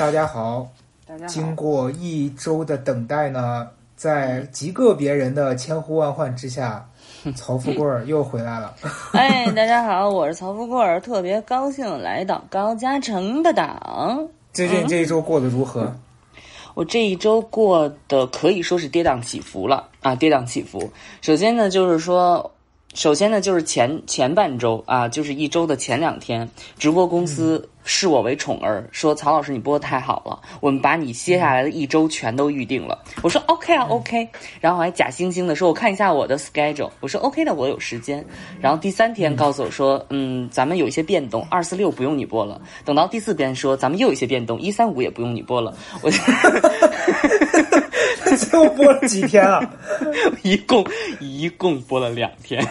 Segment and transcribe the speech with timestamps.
[0.00, 0.66] 大家好。
[1.06, 1.28] 大家好。
[1.30, 6.88] 经过一周的等待呢，在极个别人的千呼万唤之下，
[7.36, 8.74] 曹富贵儿又回来了。
[9.12, 14.26] 哎，大家好，我是曹富贵儿，特别高兴来到高嘉诚的档。
[14.54, 15.94] 最近这一周过得如何？
[16.72, 20.90] 我这一周过得可以说是跌宕起伏了啊，跌宕起伏。
[21.20, 22.50] 首先呢，就是说。
[22.94, 32.98] 首先呢，就是前前半周啊，就是一周的前两天，直播公司视我为宠儿，说曹老师你播的太好了，我们把你接下来的一周全都预定了。
[33.22, 34.28] 我说 OK 啊 OK，
[34.60, 38.24] 然后还假惺惺的说我看一下我的 schedule，我说 OK 的我有时间。
[38.60, 42.60] 然后第三天告诉我说，嗯，咱们有一些变动，二四六不用你播了。
[42.84, 45.74] 等到第四天说咱们又有一些变动，一三五也不用你播了。
[46.02, 46.10] 我。
[48.50, 49.60] 就播了几天啊？
[50.42, 50.84] 一共
[51.20, 52.64] 一共播了两天。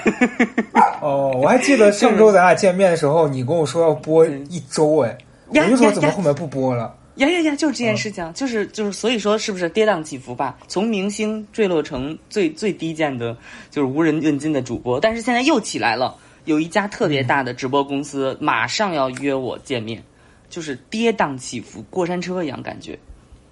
[1.01, 6.95] 哦，我还记得 上周咱俩见面的时候，你跟我说要播一周，哎，我就说怎么后面不播了？
[7.15, 7.55] 呀呀呀！
[7.55, 10.57] 就是这件事情，就是就是，所以说是不是跌宕起伏吧？
[10.69, 13.35] 从明星坠落成最最低贱的，
[13.69, 16.15] 就是无人问津的主播，但是现在又起来了。
[16.45, 20.01] 有一家特别大的直播公司马上要约我见面，
[20.49, 22.97] 就是跌宕起伏，过山车一样感觉。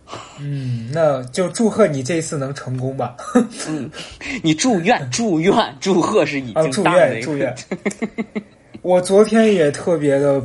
[0.39, 3.15] 嗯，那就祝贺你这一次能成功吧。
[3.67, 3.89] 嗯，
[4.41, 7.53] 你祝愿祝愿祝贺是已经祝愿祝愿。
[8.81, 10.41] 我昨天也特别的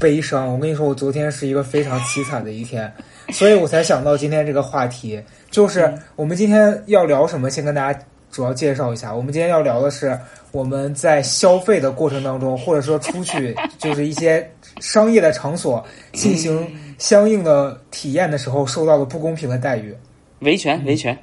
[0.00, 2.92] 悲伤，我跟你说，我昨天是一个非常凄惨的一天，
[3.30, 7.98] 所以我才想到今天这个话题，就是我们今天要聊什么，先跟大家
[8.32, 9.14] 主要介绍一下。
[9.14, 10.18] 我们今天要聊的是
[10.50, 16.66] 我们在消费的过程当中，或者说出去就是一些商业的场所进行。
[16.98, 19.94] 相应的体验的时候受到了不公平的待遇，
[20.40, 21.18] 维权，维权，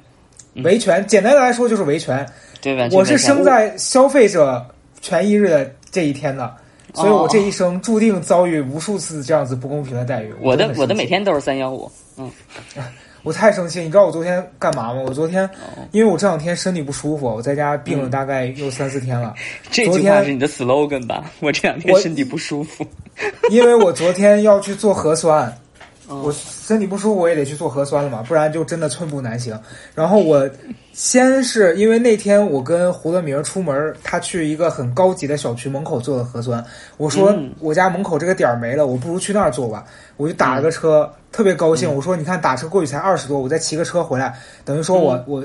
[0.64, 2.26] 维权，简单的来说就是维权。
[2.60, 2.88] 对吧？
[2.92, 4.64] 我是生在消费者
[5.00, 6.54] 权益日的这一天的，
[6.94, 10.32] 所以我这一生注定遭遇无数次这样子不公平的待遇。
[10.40, 12.30] 我的我的每天都是三幺五，嗯，
[13.22, 13.80] 我太生气。
[13.80, 15.02] 你知道我昨天干嘛吗？
[15.06, 15.48] 我昨天
[15.90, 19.34] 因为我这两天身体不舒服，我在家病了大概有三四天了。
[19.70, 21.24] 这句话是你的 slogan 吧？
[21.40, 22.86] 我这两天身体不舒服，
[23.50, 25.52] 因为我昨天要去做核酸。
[26.08, 26.32] 我
[26.64, 29.58] 身体不舒服，我也得去做核酸了嘛，不然就真的寸步难行。
[29.96, 30.48] 然后我
[30.92, 36.64] 先是因为那天我跟胡德明出门，他去一个很高级的小区门口做的核酸。
[36.98, 39.84] 我说我家门口这个点儿没了，我不如去那儿做吧。
[40.16, 41.92] 我就打了个车，特别高兴。
[41.92, 44.32] 我说你看打车过去才二十多，我再骑个车回来，
[44.64, 45.44] 等于说我我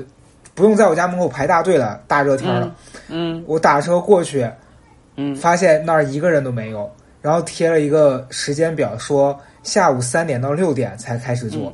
[0.53, 1.99] 不用在我家门口排大队了。
[2.07, 2.75] 大热天了，
[3.07, 4.47] 嗯，我打车过去，
[5.16, 6.88] 嗯，发现那儿一个人都没有，
[7.23, 9.35] 然后贴了一个时间表说。
[9.67, 11.73] 下午三点到六点才开始做，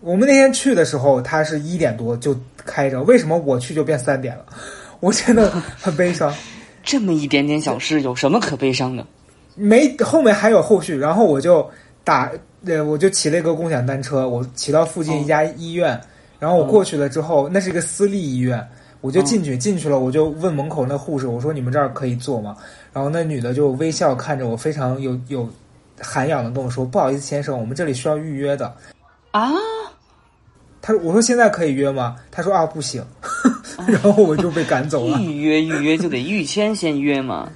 [0.00, 2.32] 我们那天去的时候，它是一点多就
[2.64, 3.02] 开着。
[3.02, 4.46] 为什么我去就变三点了？
[5.00, 6.32] 我真的很悲伤。
[6.84, 9.04] 这么一点点小事，有什么可悲伤的？
[9.56, 10.96] 没，后面还有后续。
[10.96, 11.68] 然后我就
[12.04, 12.30] 打，
[12.66, 16.00] 呃，我就骑了一个共享单车，我骑到附近一家医院。
[16.38, 18.64] 然后我过去了之后，那是一个私立医院，
[19.00, 22.56] 我就进去，进去了，我就问门口那护士，我说：“你们这儿可以做吗？”
[22.94, 25.50] 然后那女的就微笑看着我，非常有有。
[26.00, 28.74] 涵养的跟我说：“不好意思，先生，我们这里需要预约的。”
[29.32, 29.52] 啊，
[30.80, 33.04] 他说：“我说现在可以约吗？”他说：“啊，不行。”
[33.86, 35.18] 然后我就被赶走了。
[35.18, 37.48] 预约预约就得预签先约嘛。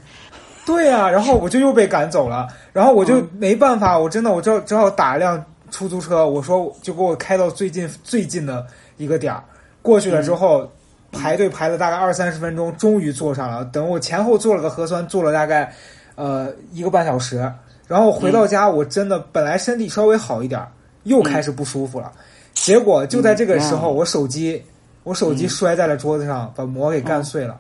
[0.67, 2.49] 对呀，然后我就又被赶走了。
[2.73, 6.27] 然后我就没办法，我真的我只只好打一辆出租车。
[6.27, 8.67] 我说就给我开到最近最近的
[8.97, 9.43] 一个点儿。
[9.81, 10.71] 过去了之后，
[11.13, 13.65] 排队排了大概二三十分钟，终于坐上了。
[13.67, 15.73] 等我前后做了个核酸，做了大概
[16.17, 17.51] 呃一个半小时。
[17.89, 20.65] 然后回到家，我真的本来身体稍微好一点，
[21.05, 22.13] 又开始不舒服了。
[22.53, 24.63] 结果就在这个时候，我手机
[25.05, 27.59] 我手机摔在了桌子上，把膜给干碎了。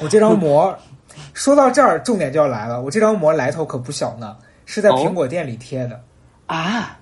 [0.00, 0.76] 我这张膜，
[1.34, 2.82] 说到这儿，重点就要来了。
[2.82, 6.00] 我这张膜来头可不小呢，是在苹果店里贴的。
[6.46, 6.98] 啊，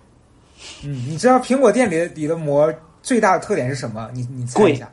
[0.84, 2.72] 嗯，你知道苹果店里里的膜
[3.02, 4.10] 最大的特点是什么？
[4.12, 4.90] 你你猜一下。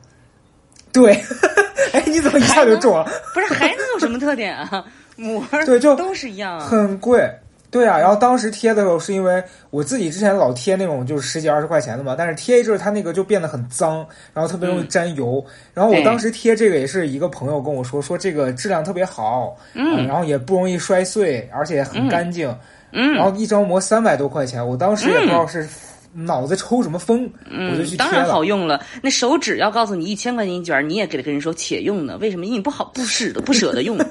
[0.93, 1.13] 对，
[1.93, 3.03] 哎，你怎么一下就中了？
[3.33, 4.85] 不是，还能有什么特点啊？
[5.17, 7.29] 膜对，就都是一样，很贵，
[7.69, 7.97] 对啊。
[7.97, 15.43] 然后当时贴的时候，是因为我自己之前老贴那种就是十几二十块钱的嘛，但是贴一阵它那个就变得很脏，然后特别容易沾油。
[15.73, 22.55] 然后我当时贴这个也是一个朋友跟我说，说这个质量特别好，嗯，然后也不容易摔碎，而且很干净，
[22.91, 23.13] 嗯。
[23.13, 25.67] 然后一张膜三百多块钱，我当时也不知道是
[26.13, 27.29] 脑子抽什么风，
[27.71, 28.11] 我就去贴了。
[28.11, 32.17] 当然好用了，那手指要告诉你一千块钱一卷，你也给他跟人说且用呢？
[32.21, 32.45] 为什么？
[32.45, 33.97] 因为你不好不舍得不舍得用。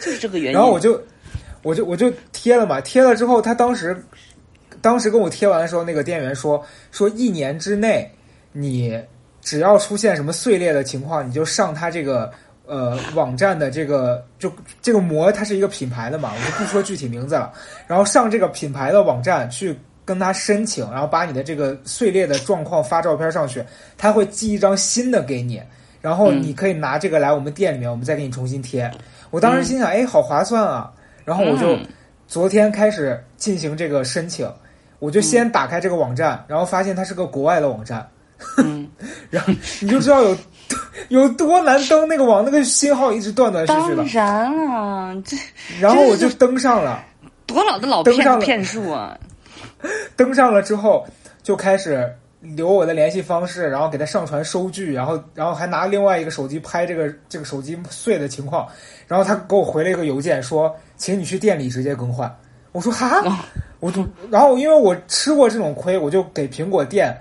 [0.00, 0.52] 就是这个原因。
[0.52, 1.00] 然后我就，
[1.62, 3.96] 我就我就贴了嘛，贴了之后，他当时，
[4.80, 8.10] 当时跟我贴完的时候，那个店员说说一年之内，
[8.52, 9.00] 你
[9.40, 12.30] 只要出现什么碎裂的情况，你就上他这个
[12.66, 14.52] 呃网站的这个就
[14.82, 17.52] 这个膜，它是一个品牌的嘛，我就不说具体名字了。
[17.86, 23.64] 然后上这个品牌的网站去跟他申请，然后把你的这个碎裂的状况发照片上去，
[23.96, 25.60] 他会寄一张新的给你，
[26.00, 28.90] 然后你可以拿这个来我们店里面，我们再给你重新贴。
[29.36, 30.90] 我当时心想，哎，好划算啊！
[31.22, 31.78] 然后我就
[32.26, 34.50] 昨天开始进行这个申请，
[34.98, 38.08] 我就先打开这个网站，然后发现它是个国外的网站，
[39.28, 40.34] 然后你就知道有
[41.10, 43.96] 有多难登那个网，那个信号一直断断续续的。
[43.96, 45.36] 当然了，这
[45.82, 47.04] 然后我就登上了，
[47.44, 48.46] 多老的老登上了。
[48.46, 49.18] 骗骗术啊！
[50.16, 51.06] 登上了之后
[51.42, 52.10] 就开始
[52.54, 58.68] 留我的联系方式，然后给他上传收据，然后然后还拿另外一个手机拍这个这个手机碎的情况，
[59.06, 62.32] 然后他给我回了一个邮件说，请你去店里直接更换。
[62.72, 63.22] 我说哈，
[63.80, 67.16] 我就然后因为我吃过这种亏，我就给苹果店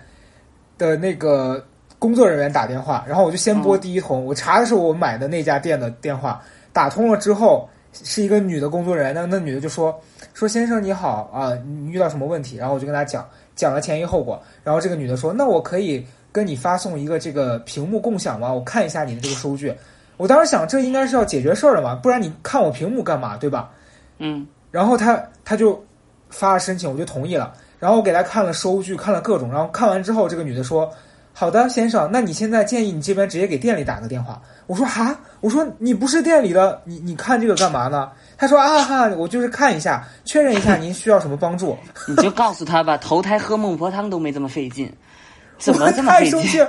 [0.78, 1.66] 的那个
[1.98, 6.42] 工作人员打电话，然后我就先拨第一通，我查的是我买的那家店的电话，
[6.74, 9.98] 打通了之后是一个女的工作人员，那那女的就说
[10.34, 12.58] 说先生你好啊，你遇到什么问题？
[12.58, 13.26] 然后我就跟他讲
[13.56, 18.54] 讲了前因后果，然后这个女的说那我可以跟你发送一个这个屏幕共享吗？
[18.54, 19.74] 我看一下你的这个收据。
[20.18, 23.72] 我当时想这应该是要解决事儿了嘛，不然你看我屏幕干嘛，对吧？
[24.20, 25.82] 嗯然后他他就
[26.30, 27.54] 发了申请，我就同意了。
[27.80, 30.90] 然后我给他看了收据，看了各种，然后看完之后，这个女的说
[31.38, 41.78] ：“好的，先生，那你现在建议你这边直接给店里打个电话。”我说：“哈，我说你不是店里的，你你看这个干嘛呢？”他说：“啊哈，我就是看一下，确认一下您需要什么帮助。
[42.08, 44.90] 你就告诉他吧，投胎喝孟婆汤都没这么费劲，
[45.60, 46.32] 怎么这么费劲？
[46.32, 46.66] 太生气。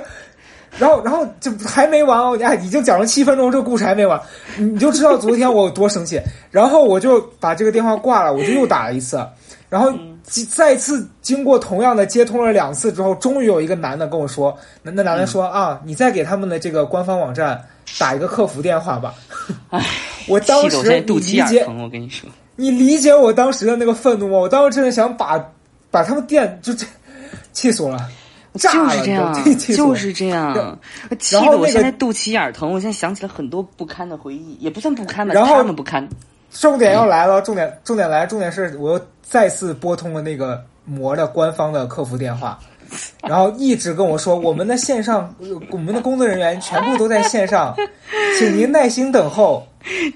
[0.77, 4.21] 然后，然后就还没完哦，哎，已经讲了七分钟，这个故事还没完，
[4.57, 6.21] 你就知道昨天我有多生气。
[6.51, 9.25] 然后我就把这个电话挂了，我就又打了一次，
[9.69, 9.91] 然后
[10.49, 17.61] 再次经过同样的接通了两次之后，终于有一个男的跟我说，那那男的说、啊，你再给他们的这个官方网站
[17.97, 19.13] 打一个客服电话吧。
[19.69, 19.81] 唉，
[20.27, 24.37] 我当时肚你理解脐眼疼，我跟你说，你理解我当时的那个愤怒吗？
[24.37, 25.41] 我当时真的想把
[25.89, 26.85] 把他们店就这
[27.53, 28.09] 气死我了，
[28.55, 29.33] 就是这样
[29.75, 30.77] 就是这样，
[31.19, 32.69] 气得我现在肚脐眼疼。
[32.73, 36.05] 我现在想起了很多不堪的回忆，也不算不堪吧，然后他们不堪。
[36.49, 42.57] 重点要来了，重点重点来，重点是我又再次拨通了那个膜的官方的客服电话，
[43.23, 47.75] 然后一直跟我说我们的线上，呃我们的工作人员全部都在线上，
[48.37, 49.65] 请您耐心等候。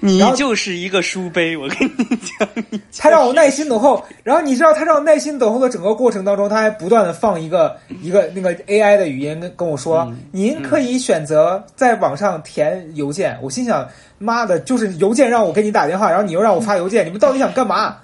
[0.00, 13.38] 你就是一个书杯，我跟你讲，你他让我耐心等候，然后你知道他让我耐心等候的整个过程当中，他还不断的放一个一个那个 AI 的语音跟跟我说，您可以选择在网上填邮件。
[13.40, 13.88] 我心想，
[14.18, 17.96] 妈的，就是邮件让我给你打电话，然后你又让我发邮件，你们到底想干嘛？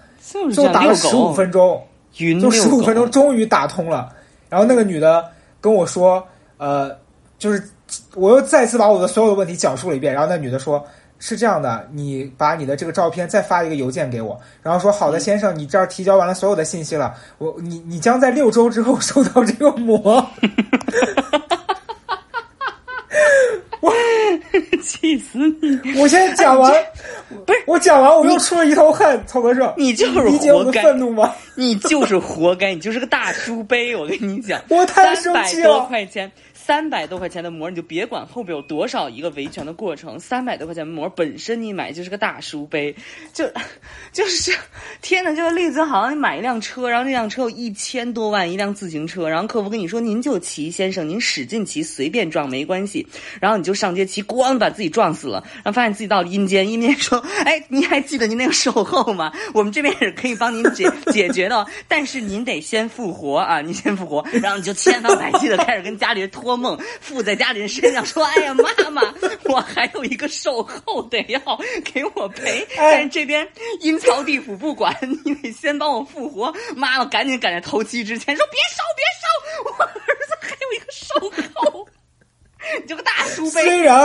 [0.55, 1.83] 就打了十五分钟，
[2.17, 4.09] 云就十五分钟终于打通了。
[4.49, 5.31] 然后那个女的
[5.61, 6.97] 跟我说，呃，
[7.39, 7.63] 就是
[8.15, 10.13] 我又再次把我的所有的问题讲述了一遍。
[10.13, 10.85] 然后那女的说。
[11.21, 20.25] 是这样的，你把你的这个照片再发一个邮件给我，然后说好的，先生，你这儿提交完了所有的信息了，我你你将在六周之后收到这个膜。
[23.81, 23.93] 我
[24.81, 26.01] 气死你！
[26.01, 26.73] 我现在讲完，
[27.47, 30.83] 不是我讲完，我又出了一头汗，曹德胜，你就是理解我的活该。
[30.83, 31.35] 愤怒吗？
[31.55, 36.31] 你就是活该，你就是个大书杯，我跟你讲， 我太三百多生气了块钱，
[36.69, 42.95] 三百多块钱的膜，你就别管后边有多少一个维权的过程，三百多块钱膜本身你买就是个大书杯，
[43.33, 43.51] 就
[44.13, 44.55] 就是
[45.01, 53.07] 天哪，这个例子好像你买一辆车，然后那辆车有一千多万一辆自行车，然后客服跟你说您就骑，先生，您使劲骑，随便撞没关系，
[53.41, 59.33] 然后你就上街骑，咣把自己撞死了，然后发现自己到了阴间，阴间说，哎，您还记得您那个售后吗？
[59.55, 71.41] 我们这边也是可以帮您解解决的，但是您得先复活啊，您先复活，然后你就千方百计的开始跟家里人托梦，附在家里人身上说，哎呀妈妈，我还有一个售后得要
[71.85, 73.49] 给我赔，哎但是这边
[73.81, 76.53] 阴曹地府不管，你得先帮我复活。
[76.77, 79.93] 妈妈赶紧赶在头七之前说别烧别烧，我儿
[80.27, 81.89] 子还有一个售后，
[82.81, 83.63] 你这个大书杯。
[83.63, 83.97] 虽然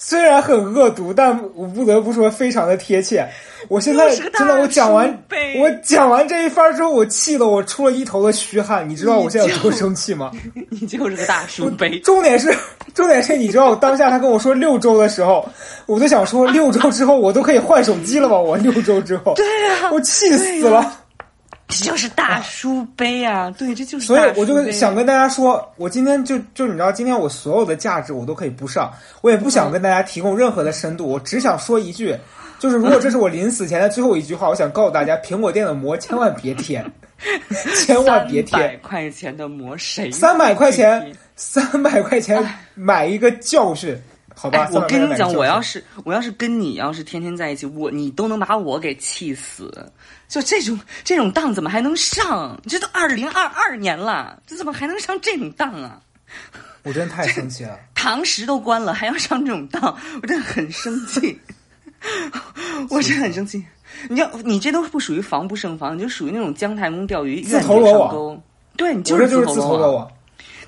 [0.00, 3.28] 虽然很恶毒，但我不得不说非常的贴切。
[3.66, 5.22] 我现在真的，我讲完
[5.58, 8.88] 我讲完这一番之后，我气得我出了一头的虚汗。
[8.88, 10.30] 你知道我现在有多生气吗？
[10.70, 11.98] 你就是个大叔杯。
[11.98, 12.56] 重点是，
[12.94, 15.44] 重点是，你知道我当下他跟我说六周的时候，
[15.86, 18.38] 我就想说六周之后我都可以换手机了吧？
[18.38, 20.92] 我六周之后，对啊我气死了。
[21.68, 23.50] 这就是大书杯啊！
[23.58, 24.32] 对，这就是所以。
[24.36, 32.16] 我就想跟大家说，我今天就就你知道，今天我所有的价值我都可以不上，我也不想跟大家提供任何的深度，我只想说一句，
[32.58, 36.82] 就是如果这是我临死前的最后一句话，我想告诉大家，苹果店的膜千万别贴，
[37.84, 40.10] 千万别三百贴，块钱的膜谁？
[40.10, 42.42] 三百块钱，三百块钱
[42.74, 43.94] 买一个教训，
[44.40, 49.92] 好吧，哎，我跟你讲，我要是是我要是跟你要是天天在一起，我你都能把我给气死。
[50.28, 52.56] 就这种这种当怎么还能上？
[52.68, 56.00] 这都二零二二年了，这怎么还能上这种当啊？
[56.84, 59.82] 我真的太生气了， 堂食都关了，还要上这种当，
[60.22, 61.36] 我真的很生气。
[62.90, 63.64] 我真的很生气。
[64.08, 68.40] 你要，你这都不属于防不胜防，你就属于那种姜太公钓鱼，自投罗网上钩。
[68.76, 70.08] 对你就是自投罗网。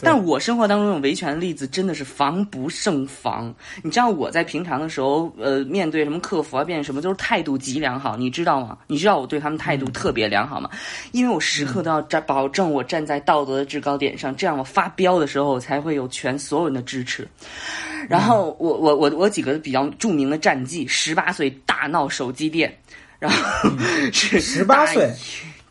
[0.02, 3.54] 但我生活当中这种维权的例子真的是防不胜防。
[3.83, 8.78] 你知道我在平常的时候，呃，面对什么客服啊，变什么，都是态度极良好，你知道吗？
[8.87, 10.71] 你知道我对他们态度特别良好吗？
[11.12, 17.26] 因为我时刻都要站，保证我站在道德的制高点上，这样我发飙的时候才会有全所有人的支持。
[18.09, 22.75] 然后我我我我几个比较著名的战绩：十八岁大闹手机店，
[23.19, 23.71] 然后
[24.12, 25.12] 是十八岁。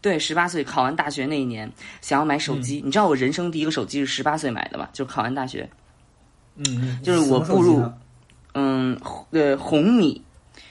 [0.01, 1.69] 对，十八岁考完大学那一年，
[2.01, 2.81] 想要买手机。
[2.85, 4.89] 你知道我人生第一个手机是十八岁买的吧？
[4.93, 5.69] 就是考完大学，
[6.55, 7.83] 嗯，就是我步入，
[8.53, 8.97] 嗯，
[9.31, 10.21] 呃，红米，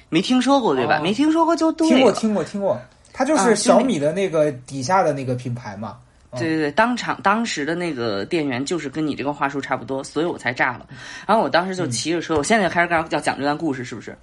[0.08, 0.98] 没听说过对吧？
[1.00, 1.88] 没听说过就对。
[1.88, 2.80] 听过，听过，听过。
[3.12, 5.98] 它就是小米的那个底下的那个品牌嘛。
[6.32, 10.86] 对对对，当场当时的那个店员就是跟你这个话术差不多，所以我才炸了。
[11.26, 14.16] 然后我当时就骑着车，我现在就开始要讲这段故事，是不是？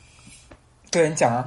[0.91, 1.45] 对你讲啊。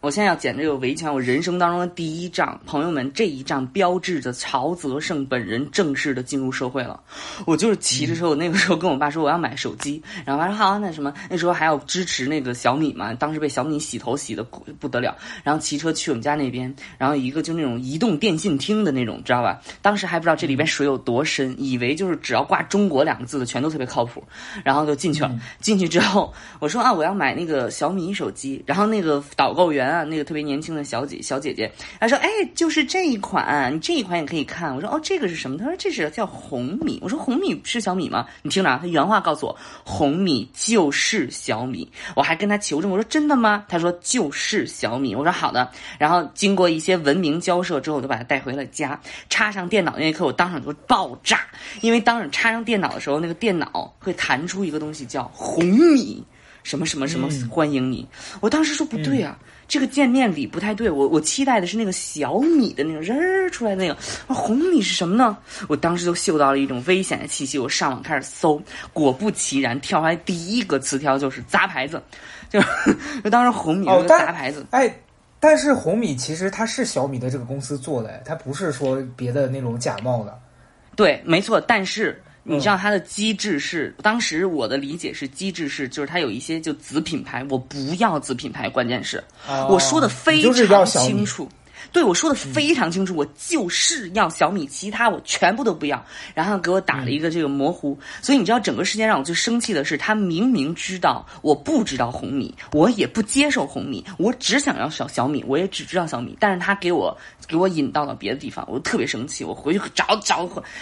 [0.00, 6.98] 我现在要捡这个维权，我人生当中的第一仗，朋友们，这一仗标志着曹泽胜本人正式的进入社会了。
[7.44, 15.14] 我就是骑着车，我那个时候跟我爸说我要买手机，然后他说好，那什么，那时候还要支持那个小米嘛，当时被小米洗头洗的不得了，
[15.44, 19.60] 然后骑车去我们家那边，然后一个就那种移动电信厅的那种，知道吧？
[19.82, 24.24] 当时还不知道这里边水有多深，以为就是只要挂中国两个字的全都特别靠谱，
[24.64, 25.38] 然后就进去了。
[25.60, 29.89] 进去之后，我说啊，我要买那个小米手机，然后那个导购员。
[29.90, 51.40] 啊，那个特别年轻的小姐小姐姐，她说：“哎，就是这一款，你这一款也可以看。”我说：“哦，这个是什么？”她说：“这是叫红米。”我说：“红米是小米吗？”你听着啊，她原话告诉我：“红米就是小米。”我还跟她求证，我说：“真的吗？”她说：“就是小米。”我说：“好的。”然后经过一些文明交涉之后，我就把它带回了家，插上电脑那一刻，我当场就爆炸，
[51.80, 56.22] 因为当时插上电脑的时候，那个电脑会弹出一个东西叫红米
[56.62, 58.06] 什么什么什么欢迎你。
[58.40, 59.38] 我当时说不对啊。
[59.70, 63.96] 这个见面礼不太对，我我期待的是那个小米的那个人儿出来那个，
[64.26, 65.38] 红米是什么呢？
[65.68, 68.60] 我当时就嗅到了一种危险的气息，我上网开始搜，
[68.92, 72.02] 果不其然，跳出来第一个词条就是砸牌子，
[72.50, 72.60] 就
[73.22, 74.66] 就 当时红米那个砸牌子。
[74.72, 74.92] 哎，
[75.38, 80.36] 但是红米其实它是小米的这个公司做的，它不是说别的那种假冒的。
[80.96, 82.20] 对，没错，但是。
[82.42, 89.22] 你知道它的机制是，当时我的理解是机制是，就是它有一些就子品牌，我不要子品牌，关键是
[89.68, 91.48] 我说的非常清楚。
[91.92, 96.04] 对我说的非常清楚，我就是要小米，其他我全部都不要。
[96.34, 110.40] 然后给我打了一个这个模糊，所以你知道整个事件让我最生气的是，他明明知道我不知道红米，我也不接受红米，我只想要小小米，我也只知道小米，但是他给我给我引到了别的地方，我特别生气，我回去找找。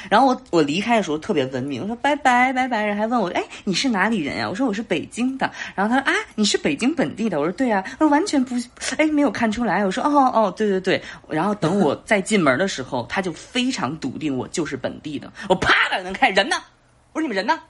[0.09, 4.49] 然后我我离开的时候特别文明，我说拜拜拜拜，人还问我哎你是哪里人呀？
[4.49, 5.50] 我说我是北京的。
[5.75, 7.38] 然后他说啊你是北京本地的？
[7.38, 7.83] 我说对啊。
[7.83, 8.55] 他说完全不
[8.97, 9.85] 哎没有看出来。
[9.85, 10.88] 我说哦哦对对对。
[10.88, 15.30] 对，然后等我再进门的时候，他就非常笃定我就是本地的。
[15.47, 16.57] 我啪的能开，人呢？
[17.12, 17.61] 我说你们人呢？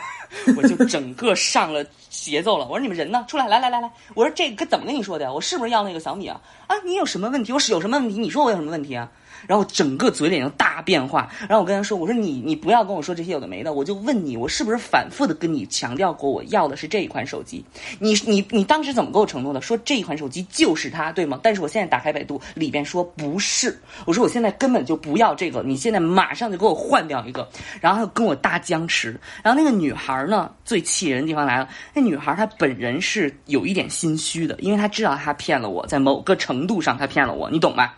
[0.58, 2.66] 我就整个上了节奏了。
[2.66, 3.24] 我说你们人呢？
[3.26, 3.90] 出来，来来来来。
[4.12, 5.32] 我说这个怎么跟你说的呀？
[5.32, 6.38] 我是不是要那个小米啊？
[6.66, 7.50] 啊，你有什么问题？
[7.50, 8.18] 我是有什么问题？
[8.20, 9.10] 你说我有什么问题啊？
[9.46, 17.64] 然后整个嘴脸就大变化，然后我跟他说：“我说你你不要跟我说这些有的没的，我就问你，我是不是反复的跟你强调过我要的是这一款手机？
[17.98, 19.60] 你你你当时怎么给我承诺的？
[19.60, 21.40] 说这一款手机就是它，对吗？
[21.42, 27.48] 但是我现在打开百度里边说不是，我说我现在根本就不要这个，你现在马上就给我换掉一个。
[27.80, 29.18] 然后跟我大僵持。
[29.42, 37.94] 然后那个女孩呢，最气人的地方来了，那女孩她本人是有一点心虚的，因为她知道她骗了我，在某个程度上她骗了我，你懂吧？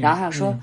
[0.00, 0.54] 然后她说。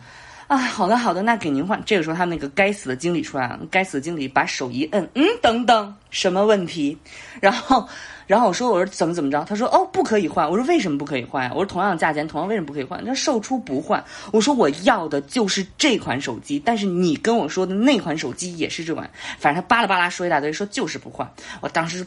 [0.47, 1.81] 啊，好的好的，那给您换。
[1.85, 6.95] 这个时候，他那个该死的经理出来了，该死的经理把手一摁，嗯，等等，什么问题？
[7.41, 7.87] 然后，
[8.27, 9.43] 然后我说，我说怎么怎么着？
[9.43, 10.47] 他说，哦，不可以换。
[10.47, 11.51] 我说为什么不可以换呀？
[11.51, 12.99] 我说同样的价钱，同样为什么不可以换？
[12.99, 14.03] 他说售出不换。
[14.31, 19.09] 我说我要的就是这款手机，但是你跟我说的那款手机也是这款，
[19.39, 21.27] 反正他巴拉巴拉说一大堆，说就是不换。
[21.61, 22.05] 我当时。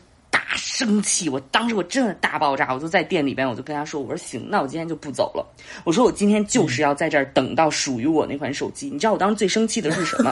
[0.48, 1.28] 大生气！
[1.28, 5.46] 我当时我真的大爆炸，我就在店里边，我就跟他说：“我说行，那我今天就不走了。
[5.84, 8.88] 我说我今天就是要在这儿等到属于我那款手机。
[8.88, 10.30] 你知道我当时最生气的是什么？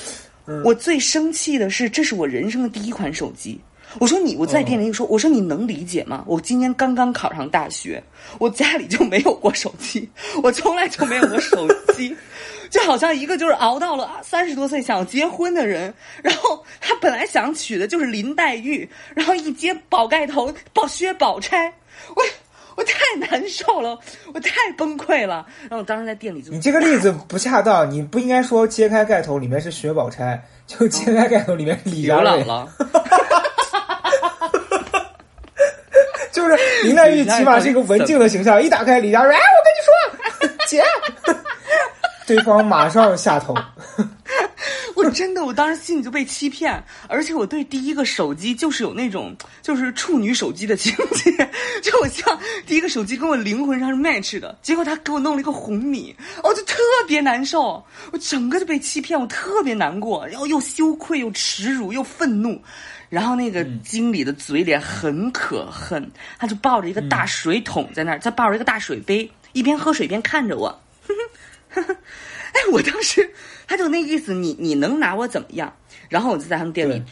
[0.62, 3.58] 我最生气的是，这是我人生的第一款手机。
[3.98, 6.22] 我说你，我在店里说，我说你能理解吗？
[6.26, 8.02] 我今年刚刚考上大学，
[8.38, 10.06] 我家里就没有过手机，
[10.42, 12.14] 我从来就没有过手机，
[12.70, 15.92] 就好像一个就是熬到了三十多岁想结婚的人，
[16.22, 21.72] 然后他本来想娶的就是林黛玉，然后一揭宝盖头宝薛宝钗，
[22.14, 22.22] 我
[22.76, 23.98] 我太难受了，
[24.34, 25.46] 我太崩溃了。
[25.62, 32.44] 然后我当时在店里就你这个例子不恰当，你不应该说揭开盖头里面是薛宝钗，就揭开盖头里面是李佳刘瑞。
[32.44, 32.66] 姥姥。
[36.32, 36.54] 就是
[36.84, 40.84] 林黛玉起码是一个文静的形象，一打开李佳瑞，哎，我跟你说，姐，
[42.26, 43.54] 对方马上下头。
[44.96, 51.30] 我真的，我当时心里就被欺骗，而且我对第一个手机就是有那种就是处女手机的情节，
[51.82, 62.60] 就我像第一个手机跟我灵魂上是 match 的，结果他给我弄了一个红米，我就特别难受，我整个就被欺骗，我特别难过，然后又羞愧又耻辱又愤怒，
[63.10, 70.80] 然后那个经理的嘴脸很可恨，他就抱着一个大水桶在那儿，他抱着一个大水杯，一边喝水一边看着我。
[72.54, 73.28] 哎，我当时
[73.66, 75.72] 他就那意思，你你能拿我怎么样？
[76.08, 77.02] 然后我就在他们店里，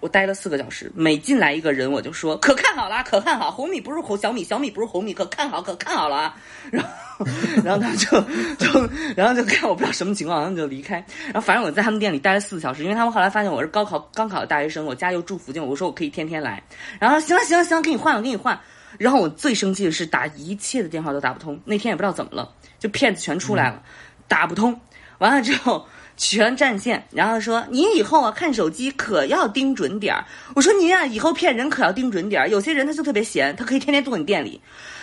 [0.00, 6.36] 我待了四个小时，每进来一个人，我就说可看好了，可看好，红米不是红小米，小米不是红米，可看好，可看好了啊。
[6.70, 7.26] 然后，
[7.64, 8.20] 然后他就
[8.58, 11.04] 就然后就看我不知道什么情况，然后就离开。
[11.24, 16.62] 然后反正我在他们店里待了四个小时，因为他们后来发现我是高考刚考的大学生，我家又住附近，我说我可以天天来。
[17.00, 18.58] 然后行了行了行了，给你换，我给你换。
[18.98, 23.82] 然后我最生气的是打一切的电话都打不通，那天也不知道怎么了，就骗子全出来了，
[24.28, 24.78] 打不通。
[25.18, 30.24] 完了之后全占线，然后说您以后啊看手机可要盯准点儿。
[30.54, 32.48] 我说您啊以后骗人可要盯准点儿。
[32.48, 34.60] 有些人他就特别闲，他可以天天坐你店里，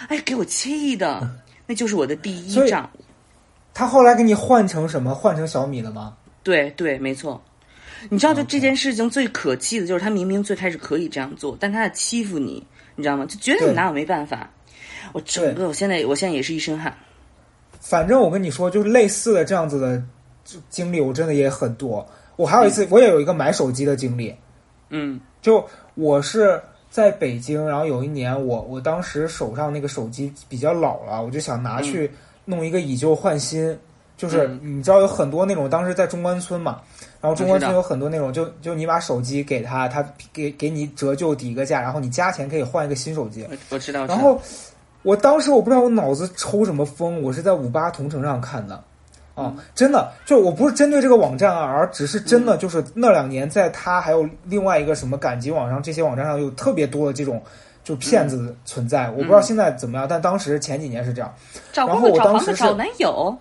[0.08, 1.28] 哎，给我气的，
[1.66, 2.90] 那就是我的第一仗。
[3.74, 5.16] 他后来给你换成什么？
[5.16, 6.16] 换成小米了吗？
[6.44, 7.44] 对对，没错。
[8.10, 12.64] 你知道，就这件事情最可气的就是他明明最开始可以这样做，但他在欺负你，
[12.96, 13.26] 你知道吗？
[13.26, 14.50] 就觉得你拿我没办法。
[15.12, 16.96] 我整个我现在我现在也是一身汗。
[17.84, 20.02] 反正我跟你说，就是类似的这样子的
[20.70, 22.04] 经历，我真的也很多。
[22.38, 24.34] 我还有一次，我也有一个买手机的经历。
[24.90, 25.64] 嗯，就
[25.96, 26.60] 我是
[26.90, 32.10] 在北京，然后有一年，我我当时手上那个手机比较老了，我就想拿去
[32.46, 33.78] 弄一个以旧换新。
[34.16, 36.80] 就是你知道有很多那种，当时在中关村嘛，
[37.20, 43.46] 然后中关村有很多那种，就就你把手机给他，他给给你折旧抵一个价，然后你加钱可以换一个新手机。
[43.70, 44.06] 我知道。
[44.06, 44.42] 然后。
[45.04, 48.82] 我当时我不知道我脑子抽什么风，我是在五八同城上看的，
[49.36, 57.42] 啊，真的，就我不是针对这个网站啊，而只是真的就是那两年在他还有另外一个什么赶集网上这些网站上有特别多的这种
[57.84, 61.34] 就骗子存在，我不知道现在怎么样，但当时前几年是这样。
[61.74, 63.38] 然后我当时找男友，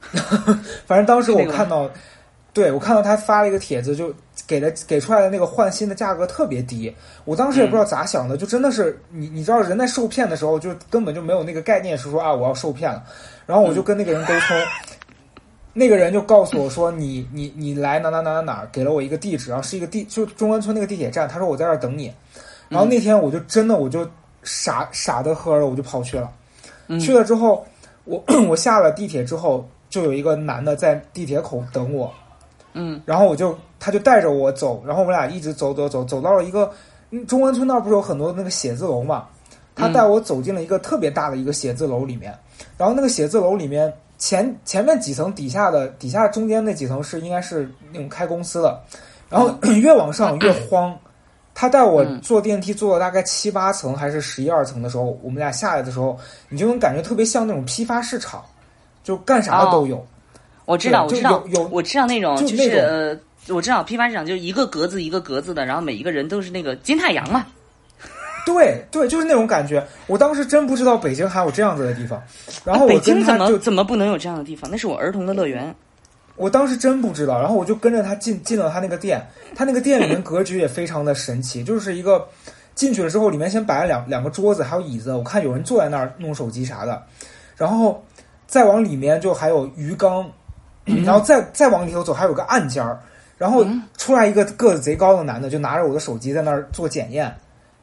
[0.86, 1.90] 反正当时我看到，
[2.52, 4.14] 对我看到他发了一个帖子就。
[4.48, 6.90] 给的给出来的那个换新的价格特别低，
[7.26, 13.04] 我当时也不知道咋想的，就真的是你你知道人在受骗的时候就根本就没有那个概念，是说啊我要受骗了，
[13.44, 14.56] 然后我就跟那个人沟通，
[15.74, 22.10] 那个人就告诉我说你你你来哪哪哪哪哪，给了我一个地址，然后是一个地就中关村那个地铁站，他说我在这儿等你，
[22.70, 24.08] 然后那天我就真的我就
[24.42, 26.32] 傻傻的呵了我就跑去了，
[26.98, 27.66] 去了之后
[28.04, 32.10] 我 我下了地铁之后就有一个男的在地铁口等我。
[32.78, 36.70] 嗯，然后我就，他就带着我走，然后我们俩一直走走走，走到了一个
[37.26, 39.26] 中关村那儿不是有很多那个写字楼嘛？
[39.74, 42.32] 他带我走进了一个特别大的一个写字楼里面，
[42.76, 48.80] 然后那个写字楼里面前前面几层，底下的底下中间那几层是应该是那种开公司的，
[49.28, 50.96] 然后 越往上越慌。
[51.54, 56.16] 他带我坐电梯坐了大概七八层还是十一二层的时候，我们俩下来的时候，
[56.48, 58.44] 你就能感觉特别像那种批发市场，
[59.02, 60.04] 就干啥的都有。
[60.68, 63.18] 我知道，我知道，有我知道那种就是呃，
[63.54, 67.46] 我知道批发市场就是一个格子一个格子的，然后每一个人都是那个金太阳嘛。
[68.44, 69.82] 对对，就是那种感觉。
[70.06, 72.22] 我当时真不知道北京还有这样子的地方。
[72.64, 74.70] 然后北京怎么怎么不能有这样的地方？
[74.70, 75.74] 那是我儿童的乐园。
[76.36, 82.26] 我当时真不知道，然后我就跟着他进进了他那个店，他那个店里面格局也非常的神奇，就是一个
[82.74, 87.02] 进去了之后，里面先摆了两两个桌子，还有椅子，我看有人坐在那儿弄手机啥的，
[87.56, 88.04] 然后
[88.46, 90.30] 再往里面就还有鱼缸。
[91.04, 92.98] 然后再再往里头走，还有个暗间儿，
[93.36, 93.64] 然后
[93.96, 97.34] 出来一个个子贼高的男的，就拿着我的手机在那儿做检验。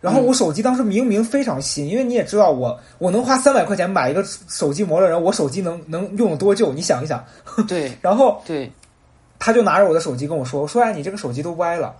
[0.01, 6.71] 然后我手机当时明明非常新，因为你也知道我我能花三百块钱买一个手机膜的人，我手机能能用多久？
[6.71, 7.23] 你想一想。
[7.67, 7.91] 对。
[8.01, 8.71] 然后对，
[9.39, 11.95] 他就拿着我的手机跟我说：“说哎，你这个手机都歪了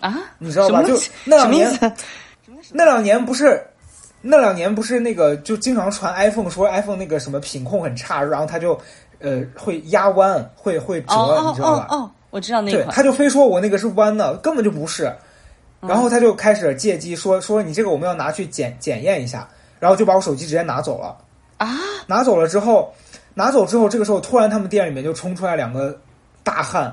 [0.00, 0.16] 啊？
[0.38, 0.82] 你知道吧？
[0.82, 1.96] 就那两年，
[2.72, 3.62] 那两年不是
[4.22, 8.80] 那两年不是那个就经常传 iPhone 说 iPhone 那个什么品控很差，然后他就。”
[9.18, 11.14] 呃，会压弯，会会折，
[11.48, 11.86] 你知道吧？
[11.90, 12.84] 哦，我知道那个。
[12.84, 15.12] 对，他就非说我那个是弯的，根本就不是。
[15.80, 19.48] 然后他就开始借机说说你这个我们要拿去检检验一下，
[19.78, 21.16] 然后就把我手机直接拿走了
[21.58, 21.68] 啊！
[22.06, 22.92] 拿走了之后，
[23.34, 25.96] 拿走之后，这个时候突然他们店里面就冲出来两个
[26.42, 26.92] 大汉，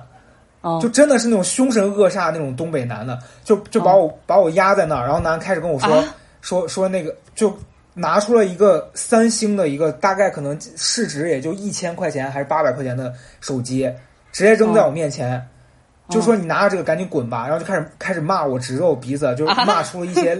[0.61, 6.03] 哦就真的是那种凶神恶煞那种东北男的，就就把我、把我压在那儿，然后男开始跟我说、啊
[6.41, 7.57] 说说那个就
[7.93, 13.91] 拿出了一个三星的一个大概可能市值也就一千块钱还是八百块钱的手机，
[14.31, 15.45] 直接扔在我面前。
[16.09, 20.37] 就说你拿着这个赶紧滚吧，然后就开始开始骂我，指着我鼻子，就骂出了一些，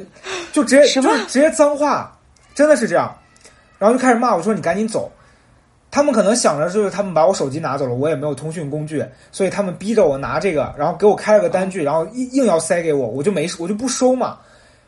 [0.52, 2.16] 就直接就是直接脏话，
[2.54, 3.16] 真的是这样，
[3.80, 5.12] 然后就开始骂我说你赶紧走。
[5.90, 14.40] 他们可能想着就是他们把我手机拿走了，我也没有通讯工具，所以他们逼着我拿这个，然后给我开了个单据，然后硬硬要塞给我，我就没我就不收嘛。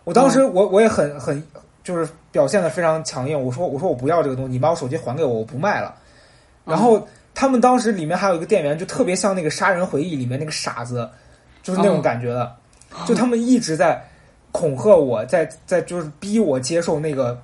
[0.03, 1.41] 我当时我我也很很
[1.85, 5.95] 就是表现的非常强硬，我说我说我不要这个东西，你把我手机还给我，我不卖了。
[6.65, 11.07] 然后他们当时里面还有一个店员，就特别像那个《杀人回忆》里面那个傻子，
[11.61, 12.55] 就是那种感觉的，
[13.05, 14.03] 就他们一直在
[14.51, 17.39] 恐吓我，在在就是逼我接受那个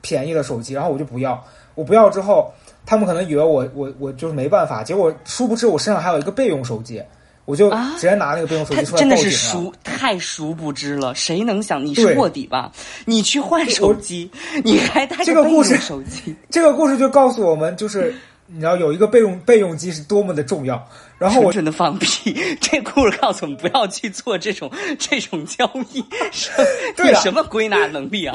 [0.00, 2.50] 便宜的手机，然后我就不要，我不要之后，
[2.86, 7.04] 他们可能以为我我我就是没办法，结果殊不知我身上还有一个备用手机，
[7.44, 9.30] 我就啊直接拿那个备用手机出来他真的是。
[9.30, 11.14] 熟，太熟不知了。
[11.14, 12.70] 谁能想你是卧底吧？
[13.04, 14.30] 你去换手机，
[14.64, 18.14] 你还带这个故事手机，这个故事就告诉我们，就是
[18.46, 20.86] 你知道有一个备用备用机是多么的重要。
[21.18, 22.36] 然后我纯纯的放屁。
[22.60, 26.04] 这故事告诉我们不要去做这种这种交易。
[26.32, 26.50] 什
[26.96, 28.34] 对啊你什么归纳能力啊？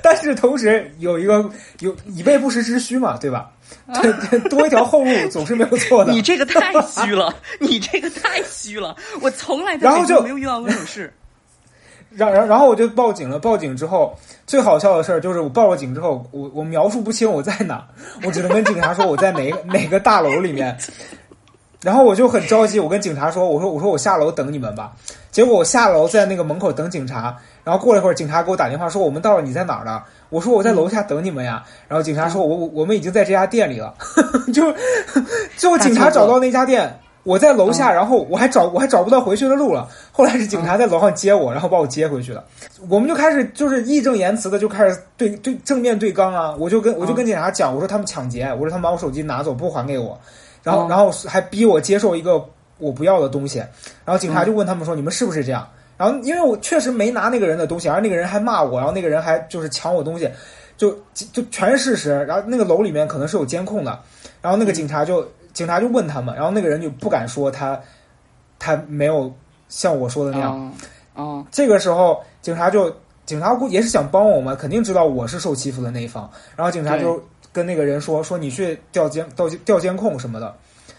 [0.02, 1.48] 但是同时有一个
[1.80, 3.50] 有以备不时之需嘛，对吧？
[4.02, 6.12] 对对， 多一条后路总是没有错的。
[6.12, 8.96] 你这个太虚了， 你这个太虚了。
[9.20, 11.12] 我从来在然后就北京没有遇到过这种事。
[12.10, 17.86] 然然然后我就报警了，报警之后最好笑的事儿就是我报了警之后，我我描述不清我在哪，
[18.24, 20.76] 我只能跟警察说我在哪哪个大楼里面。
[21.82, 24.92] 然后我就很着急，我跟警察说：“我说我说我下楼等你们吧。”
[25.32, 33.94] 结果我下楼在那个门口等警察，然后过了一会儿，警察给我打电话说：“我们到了，你在哪儿呢？”我说：“我在楼下等你们呀。”然后警察说：“我我我们已经在这家店里了。”
[34.52, 34.74] 就
[35.56, 39.86] 最后警察找到那家店，我在楼下，然后我还找我还找不到回去的路了。
[40.10, 42.42] 后来是警察在楼上接我，然后把我接回去了。
[42.88, 46.54] 我们就开始就是义正言辞的就开始对对正面对刚啊！
[46.58, 50.18] 我就跟我就跟警察讲，我说他们抢劫，我说他们把我手机拿走不还给我，
[50.62, 52.42] 然后哦然后还逼我接受一个
[52.78, 55.68] 我不要的东西，然后警察就问他们说你们是不是这样？
[56.00, 60.26] 然后因为我确实没拿那个人的东西，而那个人还骂我，然后那个人还就是抢我东西，
[60.78, 62.24] 就就全是事实。
[62.24, 64.00] 然后那个楼里面可能是有监控的，
[64.40, 67.78] 然后那个警察就警察就问他们，然后那个人就不敢说他
[68.58, 69.30] 他没有
[69.68, 70.58] 像我说的那样。
[70.58, 70.72] 哦
[71.16, 72.90] 哦，这个时候警察就
[73.26, 80.54] 警察也是想帮我嘛，肯定知道我是受欺负的那一方，然后警察就跟那个人说说你去调监调调监控什么的，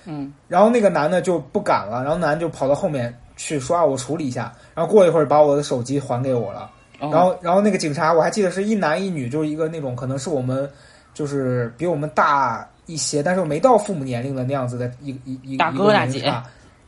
[0.06, 7.10] 嗯，然后那个男的就不敢了，然后男的就跑到后面去说啊我处理一下，然后过一会儿把我的手机还给我了，哦。
[7.12, 10.70] 然后然后那个警察我还记得是一男一女，就是一个那种可能是我们
[11.14, 16.34] 就是比我们大一些，但是没到父母年龄的那样子的一一一大哥大姐。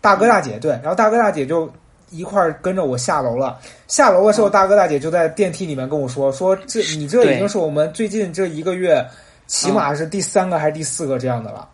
[0.01, 1.71] 大哥大姐对，然后大哥大姐就
[2.09, 3.57] 一块儿跟着我下楼了。
[3.87, 9.01] 下楼的时候，大哥大姐就在电梯里面跟我说：“说这你这已经是我们最近这一个月
[9.47, 11.69] 起码是第三个还是第四个这样的了。”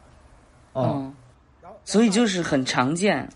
[0.76, 1.12] 嗯，
[1.64, 3.28] 嗯，所以就是很常见。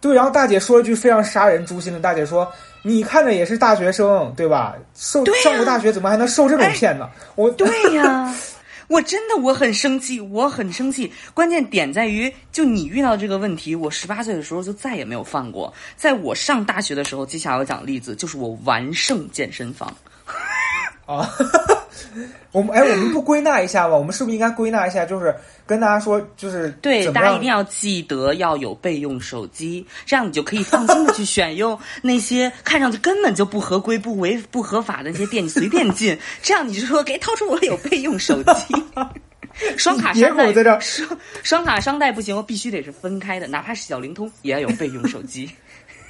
[0.00, 0.14] 对。
[0.14, 2.50] 然后大姐说了一句非常杀人诛心的，大姐说
[2.82, 4.74] ：“你看着也是大学生对吧？
[4.94, 8.34] 受上过大学怎么还能受这种骗呢？”我对呀，
[8.88, 11.12] 我真的我很生气，我很生气。
[11.34, 15.72] 关键点在于，就你遇到这个问题，我十八岁的时候就再也没有犯过。
[15.96, 19.94] 在我上大学的时候，接下来我讲的例子就是我完胜健身房。
[21.08, 21.26] 啊，
[22.52, 23.96] 我们哎，我们不归纳一下吧？
[23.96, 25.06] 我们是不是应该归纳一下？
[25.06, 25.34] 就是
[25.66, 38.74] 跟大家说，就是对，大家一定要记得要有备用手机，这样你就可以放心的去选用那些看上去根本就不合规、不违不合法的那些店，你随便进，这样你就说给掏出我有备用手机。
[39.78, 45.50] 双卡别商贷给我在这儿双双卡商贷不行，必须得是分开的，哪怕是小灵通也要有备用手机。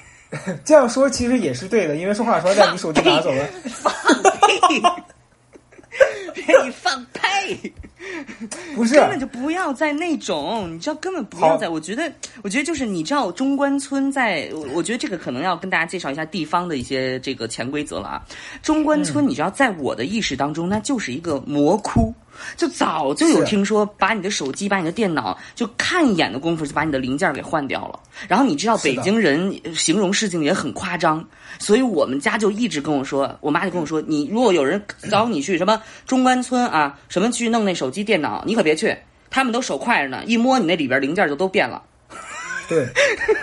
[0.63, 4.38] 这样说其实也是对的，因为双卡双待你手机拿走了，放屁！
[6.65, 7.73] 你放屁！
[8.77, 11.69] 不是根本就不要在那种，你知道，根本不要好在。
[11.69, 12.11] 我觉得，
[12.43, 18.25] 我觉得就是你知道，中关村在，我我觉得这个可能要跟大家介绍一下地方的一些这个潜规则了啊。
[18.63, 22.15] 中关村，嗯你知道，在我的意识当中，那就是一个魔窟。
[22.57, 28.01] 就早就有听说，把你的手机、把你的电脑，就看一眼的功夫就把你的零件给换掉了。
[28.29, 31.25] 然后你知道，北京人呃形容事情也很夸张，
[31.59, 38.97] 所以我们家就一直跟我说，我妈就跟我说，你如果有人找你去什么中关村啊，什么去弄那手机、电脑，你可别去，
[39.31, 41.83] 他们都手快着呢，一摸你那里边零件就都变了。
[42.69, 42.87] 对，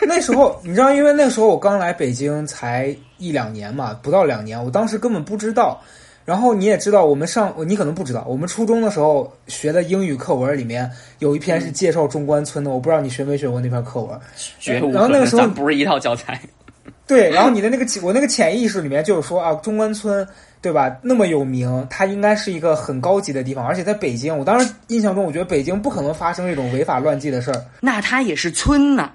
[0.07, 5.81] 那时候你知道，因为那时候我刚来北京才一两年嘛，不到两年，我当时根本不知道。
[6.25, 14.19] 然后你也知道，我们上你可能不知道，我们初中的时候学的英语课文里面有一篇是介绍中关村的，我不知道你学没学过那篇课文。
[14.35, 16.41] 学然后那个时候不是一套教材。
[17.07, 20.27] 对，然后你的那个我那个潜意识里面就是说啊，中关村
[20.59, 20.97] 对吧？
[21.03, 27.63] 那么有名，它应该是一个很高级的地方，而且在北京，我当时印象中，我觉得北京不可能发生这种违法乱纪的事儿。
[27.79, 29.11] 那它也是村呐，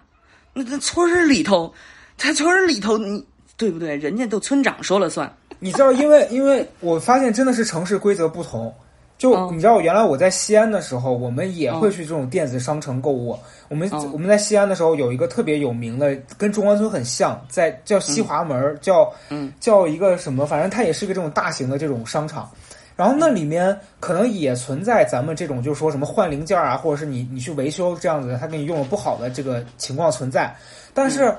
[0.54, 1.74] 那那村儿里头，
[2.16, 3.96] 它村儿里头，你对不对？
[3.96, 5.28] 人家都村长说了算。
[5.60, 8.74] 你知道，因为因为我发现真的是城市规则不同。
[9.18, 13.38] 就你知道，原来我在西安的时候，我们也会去这种电子商城购物。
[13.68, 19.12] 我们我们在西安的时候有一个特别有名的，跟中关村很像，在叫西华门，叫
[19.60, 22.50] 叫一个什么，反正它也是一个这种大型的这种商场。
[22.96, 30.56] 然后那里面可能也存在咱们这种，就是说什么换零件啊，或者是你你去维修这样子，他给你用了不好的这个情况存在。
[30.94, 31.30] 但是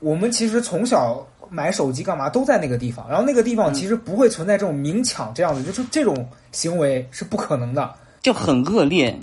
[0.00, 1.24] 我们其实从小。
[1.50, 9.14] 买手机干嘛都在那个地方，然后那个地方其实不会存在这种明抢这样的，就是这种行为是不可能的，就很恶劣。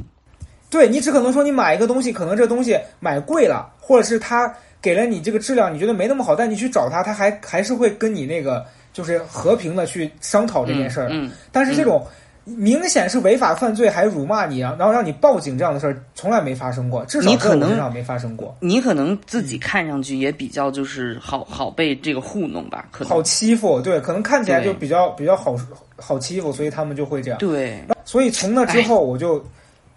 [0.70, 11.10] 对你只可能说你买一个东西，可能这东西买贵了，或者是他给了你这个质量你觉得没那么好，但你去找他，他还还是会跟你那个就是和平的去商讨这件事儿。
[11.12, 12.06] 嗯，但是这种。
[12.46, 18.56] 明显是违法犯罪，还辱骂你啊，然后让你报警这样的事儿从来没发生过，至少在我身上没发生过。
[18.60, 25.56] 你可能自己看上去也比较就是好好被这个糊弄吧，可能好欺负，对，可能看起来就比较比较好
[25.98, 27.40] 好欺负，所以他们就会这样。
[27.40, 29.44] 对，所以从那之后我就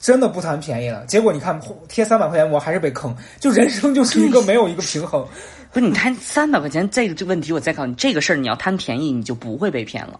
[0.00, 1.04] 真的不贪便宜了。
[1.06, 5.22] 结果你看贴三百块钱，我还是被坑，就人生就是一个没有一个平衡。
[5.70, 10.18] 不是你贪三百块钱这个这个问题，我再考你这个事儿，你要贪便宜，你就不会被骗了。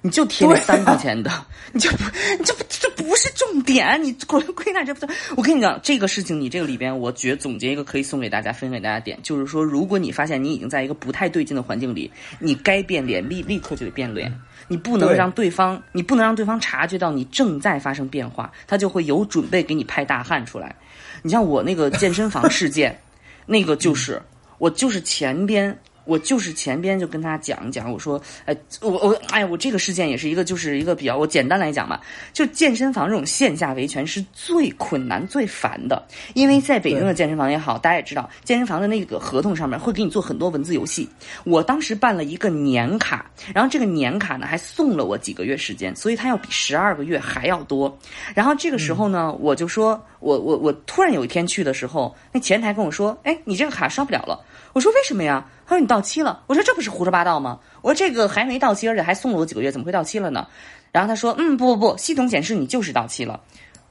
[0.00, 1.30] 你就贴那三块钱的，
[1.72, 2.04] 你就不，
[2.38, 4.02] 你就不，这不是重点。
[4.02, 5.06] 你归归纳这不，
[5.36, 14.32] 我跟你讲这个事情，你这个里边，我觉总结一个可以送给大家、分给大家点，就是说，如果你发现你已经在一个不太对劲的环境里，你该变脸立立刻就得变脸，
[14.68, 20.74] 你不能让对方，你不能让对方察觉到你正在发生变化，他就会有准备给你派大汗出来。
[21.22, 22.96] 你像我那个健身房事件，
[23.46, 24.22] 那个就是
[24.58, 25.76] 我就是前边。
[26.08, 32.00] 我就是前边就跟他讲一讲，我说，哎，我我哎，我这个事件也是一个，就是一个比较，我简单来讲吧，
[32.32, 41.06] 就健身房这种线下维权是最困难、最烦的，因为在北京的健身房也好，大家也知道，健身房的那个合同上面会给你做很多文字游戏。
[41.44, 47.98] 我当时办了一个年卡，然后这个年卡呢还送了我几个月时间，所以它要比十二个月还要多。
[48.34, 54.42] 然后这个时候呢，我就说我我我突然有一天去的时候，那前台跟我说，哎，你这个卡刷不了了。
[54.78, 55.44] 我说为什么呀？
[55.66, 56.44] 他说你到期了。
[56.46, 57.58] 我说这不是胡说八道吗？
[57.82, 60.46] 我说这个还没到期，而且还送了我几个月，怎么会到期了呢？
[60.92, 63.40] 然后他说，嗯，不不不，系统显示你就是到期了。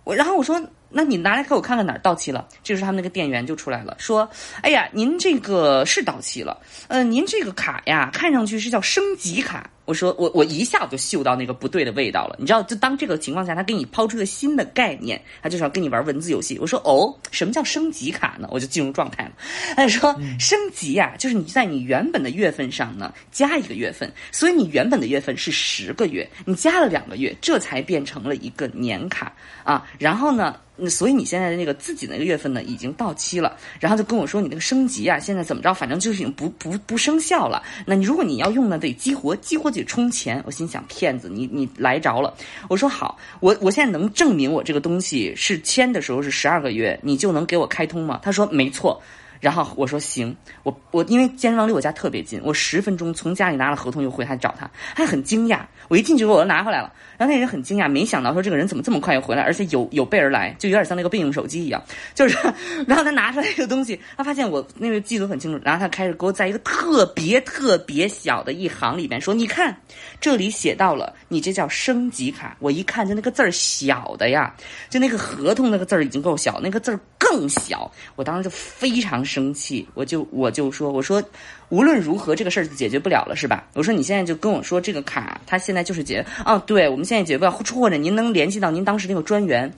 [0.06, 2.48] 我然后我说，那你拿来给我看看哪儿到期了？
[2.64, 4.30] 这时候他们那个店员就出来了，说，
[4.62, 9.70] 哎呀，您这个是到期了，嗯，您这个卡呀，看上去是叫升级卡。
[9.88, 16.60] 我说我我一下子就嗅到那个不对的味道了，你知道，就当这个情况下，他给你抛出个新的概念，他就是要跟你玩文字游戏。
[16.60, 18.50] 我说哦，什么叫升级卡呢？
[18.52, 19.32] 我就进入状态了。
[19.78, 29.32] 他说 升级呀，就是你在你原本的月份上呢加一个月份，所以你原本的月份是十个月，你加了两个月，这才变成了一个年卡
[29.64, 29.88] 啊。
[29.98, 30.58] 然后呢？
[30.90, 37.64] 所以你现在的那个自己那个月份呢已经到期了，然后就跟我说你那个升级啊，现在怎么着，反正就是已经不不不生效了。
[37.86, 40.42] 那你如果你要用呢，得激活，激活得充钱。
[40.46, 42.34] 我心想骗子，你你来着了。
[42.70, 48.20] 我说好，我我现在能证明我这个东西是签的时候是十二个月，你就能给我开通吗？
[48.22, 49.02] 他说没错。
[49.40, 55.60] 然后我说行，我我因为健身房离我家特别近，我十分钟从家里拿了合同就回来找他，他很惊讶。
[55.88, 61.82] 我一进去我就拿回来了，然后那人很惊讶，没想到说这个人怎么这么快又回来，而且有有备而来，就有点像那个备用手机一样，
[62.14, 62.38] 就是，
[62.86, 69.76] 然后他拿出来一个东西，他发现我那个记录很清楚，然后他开始给我在一个特别特别小的一行里边说，你看
[70.20, 72.58] 这里写到了，你这叫升级卡。
[72.60, 74.54] 我一看就那个字儿小的呀，
[74.90, 81.22] 就那个合同那个字儿已经够小，那个字儿更小，我当时就非常生气，我就我就说我说。
[81.70, 83.68] 无论如何，这个事儿就解决不了了，是吧？
[83.74, 89.70] 我说你现在就跟我说这个卡，他现在就是解哦，对，我们现在解决不了，或者您能联系到您当时那个专员，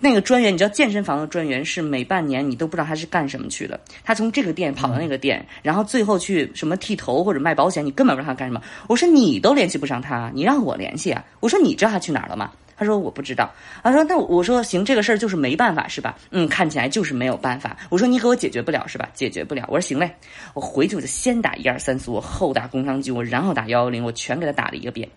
[0.00, 8.60] 那个专员，你知道健身房的专员是每半年你都不知道他是干什么去的，他从这个店跑到那个店，然后最后去什么剃头或者卖保险，你根本不知道他干什么。
[8.88, 11.24] 我说你都联系不上他，你让我联系啊？
[11.38, 12.50] 我说你知道他去哪儿了吗？
[12.78, 13.50] 他说我不知道，
[13.82, 16.16] 他说那我说行，这个事儿就是没办法是吧？
[16.30, 17.76] 嗯，看起来就是没有办法。
[17.90, 19.08] 我说你给我解决不了是吧？
[19.12, 19.64] 解决不了。
[19.68, 20.14] 我说行嘞，
[20.54, 25.08] 我回去我就先打一二三四，我后打工商局，我然后打幺幺零，我全给他打了一个遍。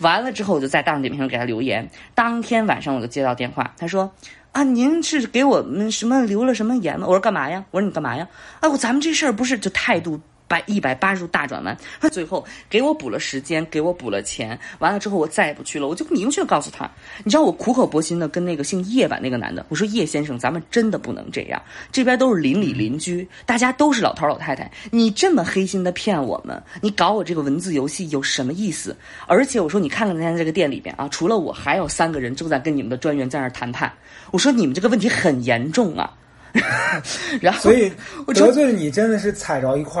[0.00, 1.88] 完了之后，我就在大众点评上给他留言。
[2.14, 4.12] 当天晚上我就接到电话，他说。
[4.52, 7.08] 啊，您是给我们什么留了什么言吗？
[7.08, 7.64] 我说干嘛呀？
[7.72, 8.28] 我说你干嘛呀？
[8.60, 10.20] 啊，我咱们这事儿不是就态度。
[10.46, 16.90] 百一百八十度大转弯，他最后给我补了时间，给我补了钱，完了之后我再也不去了，我就明确告诉他，
[17.24, 28.96] 你知道我苦口婆心的跟那个姓叶吧那个男的，我说叶先生，咱们真的不能这样，这边都是邻里邻居，大家都是老头老太太，你这么黑心的骗我们，你搞我这个文字游戏有什么意思？
[29.26, 33.92] 而且我说你看看咱这个店里边啊，除了我还有三个人正在跟你们的专员在那谈判，
[34.30, 36.12] 我说你们这个问题很严重啊。
[37.42, 37.90] 然后，所以
[38.28, 40.00] 得罪了你，真的是踩着一块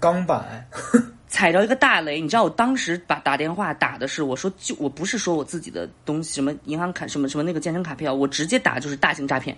[0.00, 0.44] 钢板，
[1.28, 2.20] 踩着一个大雷。
[2.20, 9.56] 你知道，我当时把打电话打的是，我说就我不是说我自己的东西，什么银行卡，什么什么那个健身卡票，我直接打就是大型诈骗。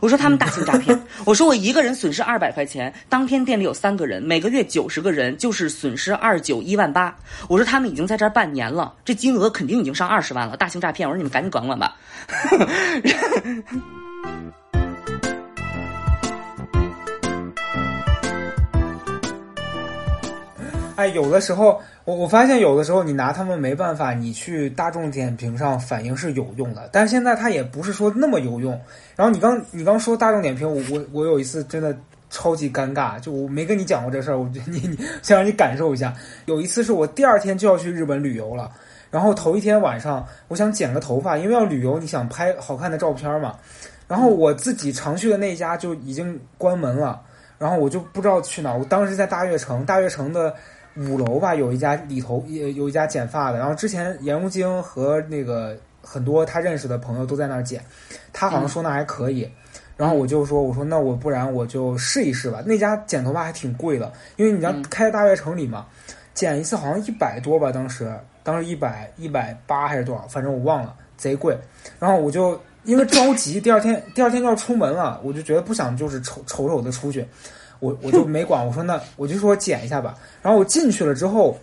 [0.00, 7.12] 我说他们大型诈骗，我说我一个人损失二百块钱，当天店里有三个人，每个月九十个人，就是损失二九一万八。
[7.48, 11.08] 我说他们已经在这儿半年了，这金额肯定已经上二十万了，大型诈骗。
[11.08, 11.96] 我说你们赶紧管管吧。
[21.00, 28.78] 哎，有的时候我我发现有的时候你拿他们没办法，你去大众点评上反映是有用的，但是现在它也不是说那么有用。
[29.16, 31.96] 然后你刚你刚说大众点评，我我我有一次真的
[32.28, 36.12] 超级尴尬，就我没跟你讲过这事儿，我你你想让你感受一下。
[36.44, 38.70] 有一次是我第二天就要去日本旅游了，
[39.10, 43.54] 然后头一天晚上我想剪个头发，因为要旅游，你想拍好看的照片嘛。
[44.06, 47.22] 然后我自己常去的那家就已经关门了，
[47.56, 48.74] 然后我就不知道去哪。
[48.74, 50.54] 我当时在大悦城，大悦城的。
[50.96, 57.82] 五楼吧，有一家里头也有一家剪发的，然后之前颜如晶和那个很多他认识的朋友都在那儿剪，
[58.32, 59.48] 他好像说那还可以，
[59.96, 62.62] 然后我就说我说那我不然我就试一试吧。
[62.66, 65.86] 那家剪头发还挺贵的，因为你知道开在大悦城里嘛，
[66.34, 71.56] 剪一次好像一百多吧，当时当时一百一百八还是多少，反正我忘了，贼贵。
[71.98, 77.26] 然后我就因为着急，第二天第二天就要出门了，我就觉得不想就是丑丑丑的出去。
[77.80, 80.14] 我我就没管，我说那我就说剪一下吧。
[80.40, 81.58] 然后我进去了之后，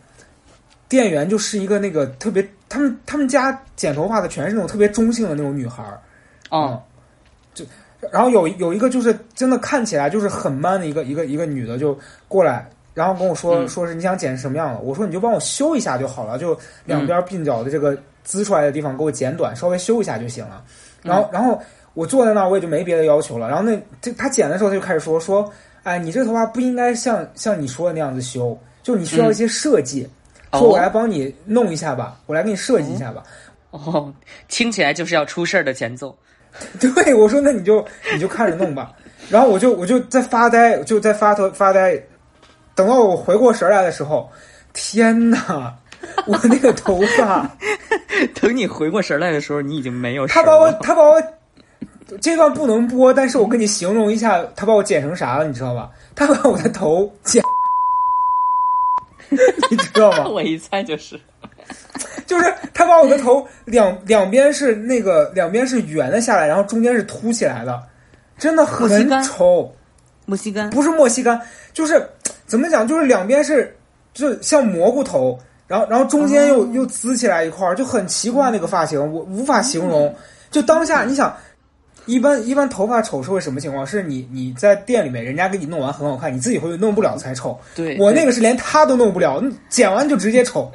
[0.89, 5.99] 店员就是一个那个特别，他们他们家剪头发的全是那种特别中性的那种女孩儿，
[6.51, 6.79] 嗯，
[7.53, 7.65] 就
[8.11, 20.63] 然后有有一个就是真的看起来就是很 man 的一个一个一个女的就过来，然后跟我说说是你想剪什么样的，我说你就帮我修一下就好了，就两边鬓角的这个滋出来的地方给我剪短，稍微修一下就行了。
[21.03, 21.61] 然后然后
[21.93, 23.47] 我坐在那儿我也就没别的要求了。
[23.47, 25.51] 然后那这他剪的时候他就开始说说。
[25.87, 30.05] 哎，你这个头发不应该像像你说的那样子修，就你需要一些设计，
[30.51, 33.23] 说我来帮你弄一下吧，我来给你设计一下吧。
[33.71, 34.13] 哦，
[34.49, 36.13] 听起来就是要出事儿的前奏。
[36.77, 38.91] 对，我说那你就你就看着弄吧。
[39.29, 41.97] 然后我就我就在发呆，就在发头发呆。
[42.75, 44.29] 等到我回过神来的时候，
[44.73, 45.73] 天哪！
[46.25, 47.49] 我那个头发，
[48.41, 50.27] 等你回过神来的时候，你已经没有。
[50.27, 51.21] 他把我，他把我。
[52.21, 55.89] 这段不能播，但是我跟你形容一下，他把我剪成啥了，你知道吧？
[56.15, 57.43] 他把我的头剪，
[59.69, 60.27] 你知道吗？
[60.27, 61.19] 我一猜就是，
[62.25, 67.83] 就是他把我的头两两边是那个两边是圆的下来，然后中间是凸起来的，
[68.37, 69.69] 真的很丑。
[70.25, 71.37] 墨西哥不是墨西哥，
[71.73, 72.01] 就是
[72.45, 72.87] 怎么讲？
[72.87, 73.75] 就是两边是
[74.13, 80.15] 就像蘑菇头，然后然后中间又又滋起来一块儿，就很奇怪那个发型，我无法形容。
[80.49, 81.35] 就当下你想。
[82.07, 83.85] 一般一般头发丑是会什么情况？
[83.85, 87.59] 是你你在店里面，人家给你弄完很好看，你自己会弄不了才丑。
[87.75, 90.71] 对我那个是连他都弄不了，剪完就直接丑。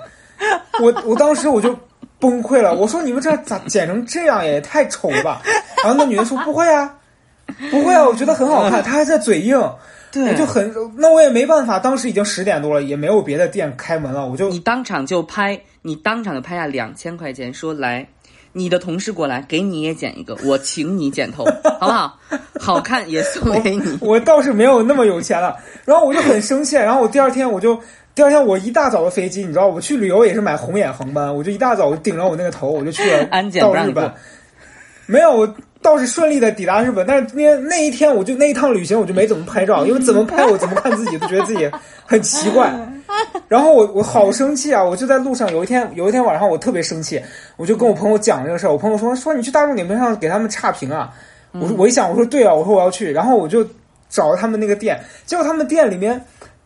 [0.80, 1.76] 我我当时我就
[2.18, 5.42] 崩溃了，我说你们这咋剪成这样也太丑了吧？
[5.82, 6.94] 然后那女的说不会啊，
[7.70, 8.82] 不会啊，我觉得很好看。
[8.82, 9.58] 她还在嘴硬，
[10.10, 11.78] 对，我就很那我也没办法。
[11.78, 18.06] 当时已经十点多了，也没有别的店开门了，我就你当场就拍，你当场就拍下两千块钱，说来。
[18.52, 21.44] 你的同事过来，给你也剪一个， 我请你剪头，
[21.80, 22.18] 好不好？
[22.60, 23.98] 好看也送给你。
[24.00, 27.78] 我倒是没有那么有钱了，然后我就很生气，然后我第二天我就
[28.14, 33.24] 第二天我一大早的飞机，你知道我去旅游也是买红眼航班，我就一大早我就顶着我那个头我就去了
[33.60, 34.12] 到日本，
[35.06, 41.68] 没有我倒是顺利的抵达日本，但是那那一天我就那一趟旅行我就没怎么拍照，因为怎么拍我怎么看自己都觉得自己
[42.06, 42.72] 很奇怪。
[43.48, 44.82] 然后我我好生气啊！
[44.82, 47.22] 我就在路上，有一天有一天晚上我特别生气，
[47.56, 48.72] 我就跟我朋友讲这个事儿。
[48.72, 51.12] 我朋友说说你去大众点评上给他们差评啊！
[51.52, 53.12] 我说我一想我说对啊，我说我要去。
[53.12, 53.66] 然后我就
[54.08, 56.18] 找他们那个店，结果他们店里面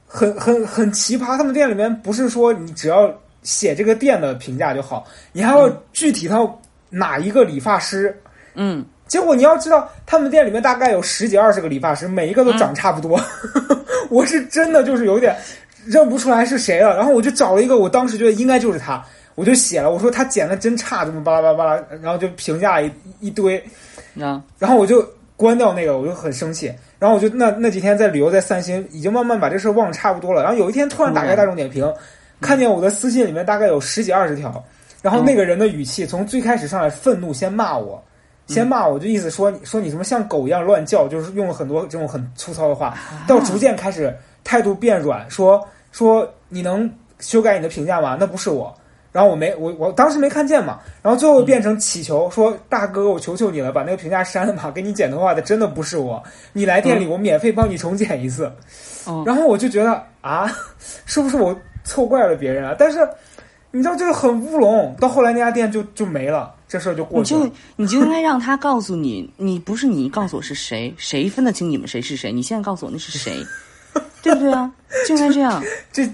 [0.06, 1.36] 很很很奇葩。
[1.36, 3.12] 他们店里面不是说你只要
[3.42, 8.16] 写这个店的评价就好，你还要具体到哪一个理发师。
[8.54, 13.20] 嗯，结果你要知道，他们店里面大概有十几二十个理发师，每一个都长差不多。
[14.08, 15.36] 我是真的就是有点。
[15.86, 19.02] 认不出来是谁了，然后我就找了一个，我当时觉得应该就是他，
[19.34, 23.62] 我就写了，我说他剪的真差，怎么巴拉巴拉巴拉，然后就评价一一堆，
[24.12, 24.42] 你知道？
[24.58, 25.06] 然后我就
[25.36, 26.72] 关掉那个，我就很生气。
[26.98, 30.42] 然后我就那那几天在旅游，在散心，已经慢慢把这事儿忘得差不多了。
[30.42, 31.86] 然后有一天突然打开大众点评，
[32.40, 34.64] 看见我的私信里面大概有十几二十条，
[35.02, 38.02] 然后那个人的语气从最开始上来愤怒，先骂我，
[38.46, 42.96] 先骂我，就意思说说你什么像狗一样乱叫，就是用了很多这种很粗糙的话，
[43.28, 45.62] 到逐渐开始态度变软，说
[45.96, 48.16] 说你能修改你的评价吗？
[48.20, 48.74] 那不是我。
[49.12, 56.22] 然后我没我我当时没看见嘛，然后最后变成乞求说大哥我求求你了，把那个评价删了吧， 给你剪头发的真的不是我，
[56.52, 58.52] 你来店里我免费帮你重剪一次。
[59.24, 60.46] 然后我就觉得啊，
[61.06, 62.76] 是不是我错怪了别人啊？
[62.78, 63.08] 但是
[63.70, 67.40] 你知道这个很乌龙，到后来那家店就就没了，这事儿就过去了。
[67.40, 72.30] 你就你就应该让他告诉你，你不是你告诉我是谁，谁分得清你们谁是谁？
[72.30, 73.42] 你现在告诉我那是谁，
[74.26, 74.70] 对不对啊？
[75.08, 75.62] 就应该这样。
[75.92, 76.08] 这。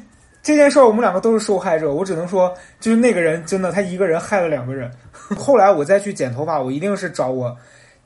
[0.45, 4.91] 这件事儿我们两个都是受害者，我只能说，就是那个人真的，他一个人害了两个人。
[5.39, 7.57] 后来我再去剪头发，我一定是找我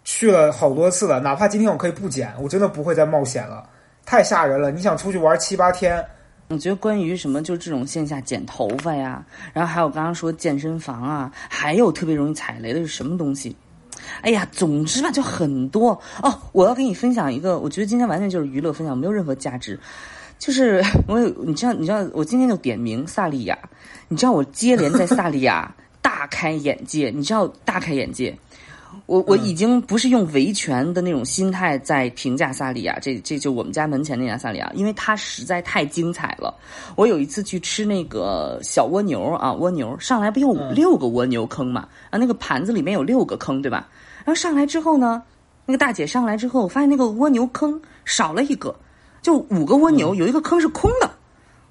[0.04, 3.66] 去了好多次了，哪怕今天我可以不剪，我真的不会再冒险了，
[4.04, 4.70] 太吓人了。
[4.70, 6.04] 你想出去玩七八天？
[6.48, 13.56] 我觉得关于什么，就这种线下剪头发呀，然后还有刚刚说健身房啊，还有特别容易踩雷的是什么东西？
[14.22, 15.90] 哎呀，总之吧，就很多
[16.22, 16.38] 哦。
[16.52, 19.78] 我要给你分享一个，我觉得今天完全就是娱乐分享，没有任何价值。
[20.38, 23.58] 就是 我有，你知道，你知道，我今天就点名萨利亚，
[24.08, 28.36] 你知道我接连在萨利亚大开眼界，你知道大开眼界，
[29.06, 36.54] 我我已经不是用维权的那种心态在评价萨莉亚，这这就我们家门前那家萨莉亚，因为它实在太精彩了。
[36.96, 41.88] 我有一次去吃那个小蜗牛啊，蜗牛上来不有六个蜗牛坑嘛？
[42.10, 43.88] 啊，那个盘子里面有六个坑，对吧？
[44.24, 45.22] 然后上来之后呢，
[45.64, 48.74] 那个大姐上来之后，我发现那个蜗牛坑少了一个。
[49.22, 51.10] 就五个蜗牛，有一个坑是空的。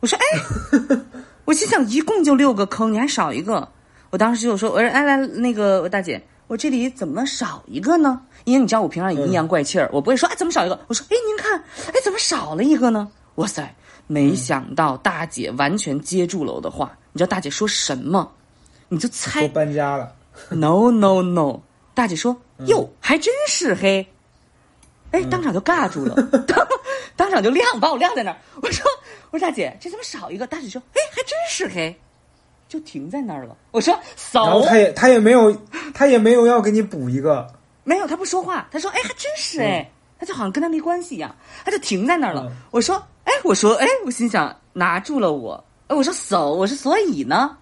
[0.01, 0.97] 我说：“哎，
[1.45, 3.65] 我心想，一共就六个坑，你还少一个。”
[4.11, 8.21] 我当时就说：“我说，哎来，那个大姐，我这里怎么少一个呢？
[8.43, 10.79] 因为你知道我平常也阴阳怪气儿，我不会说哎怎么少一个。
[10.87, 11.59] 我说：哎，您看，
[11.93, 13.09] 哎怎么少了一个呢？
[13.35, 13.75] 哇塞，
[14.07, 16.97] 没想到大姐完全接住了我的话。
[17.11, 18.31] 你知道大姐说什么？
[18.87, 19.47] 你就猜。
[19.47, 20.13] 搬家了。
[20.51, 21.61] No no no，
[21.93, 22.35] 大姐说：
[22.67, 24.05] 哟，还真是嘿。
[25.11, 26.15] 哎，当场就尬住了。
[26.45, 26.67] 当
[27.15, 28.37] 当场就亮，把我晾在那儿。
[28.61, 28.85] 我说
[29.31, 31.97] ：“我说大姐，这怎么少一个？”大姐说：“哎，还真是嘿，
[32.75, 35.55] 就停在那儿了。”我说：“扫。”他也他也没有
[35.93, 37.47] 他也没有要给你补一个，
[37.83, 38.67] 没有，他不说话。
[38.71, 42.51] 他说：“哎，还真是哎。”他就好像跟他没关系一样，他就停在那儿了。
[42.71, 45.63] 我说：“哎，我说哎，我心想拿住了我。
[45.87, 47.57] 哎，我说走，我说所以呢，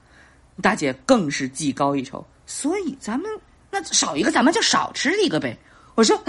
[0.61, 2.25] 大姐更是技高一筹。
[2.45, 3.29] 所以咱们
[3.71, 5.57] 那少一个，咱们就少吃一个呗。”
[5.95, 6.19] 我说。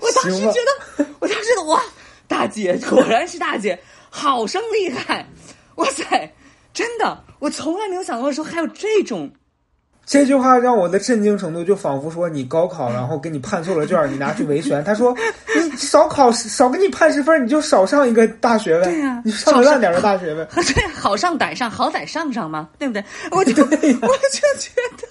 [0.00, 0.60] 我当时觉
[0.96, 1.82] 得，我当时觉得哇，
[2.28, 3.78] 大姐果然是大姐，
[4.16, 5.26] 好生厉害，
[5.74, 6.32] 哇塞，
[6.72, 9.28] 真的，我从来没有想过说还有这种。
[10.06, 15.12] 这句话让我的震惊程度，就仿佛说你高考，然后给你判错了卷，你拿去维权， 他说
[15.56, 18.84] 你少考少给你判十分，你就少上一个大学呗。
[18.84, 20.46] 对呀，你上个烂点的大学呗。
[20.54, 23.02] 对，好上歹上，好歹上上嘛，对不对？
[23.32, 25.08] 我就 我就觉得，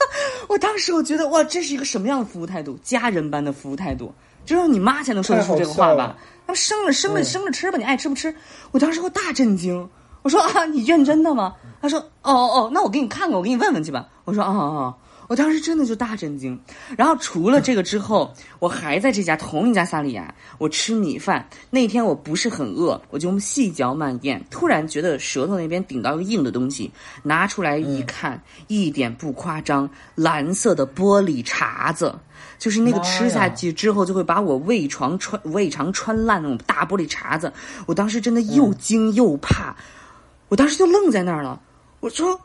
[0.47, 2.79] 我当时我觉得哇，这是一个什么样的服务态度？
[2.81, 4.15] 家人般的服务态度。
[4.45, 6.15] 只有你妈才能说得出这个话吧？
[6.45, 8.35] 他生了生了生着吃吧，你爱吃不吃？
[8.71, 9.89] 我当时我大震惊，
[10.21, 11.55] 我说啊，你认真的吗？
[11.81, 14.07] 他说哦哦，那我给你看看，我给你问问去吧。
[14.25, 14.95] 我说啊啊，
[15.27, 16.59] 我当时真的就大震惊。
[16.97, 26.91] 然后除了这个之后，我还在这家同一家萨莉亚，我吃米饭那天我不是很饿，我就细嚼慢咽，突然觉得舌头那边顶到一个硬的东西，
[27.23, 32.17] 拿出来一看，一点不夸张，蓝色的玻璃碴子。
[32.59, 37.51] 就是那个吃下去之后就会把我胃肠穿胃肠穿烂那种大玻璃碴子，
[37.85, 39.75] 我当时真的又惊又怕，
[40.47, 41.61] 我当时就愣在那儿了。
[41.99, 42.39] 我说，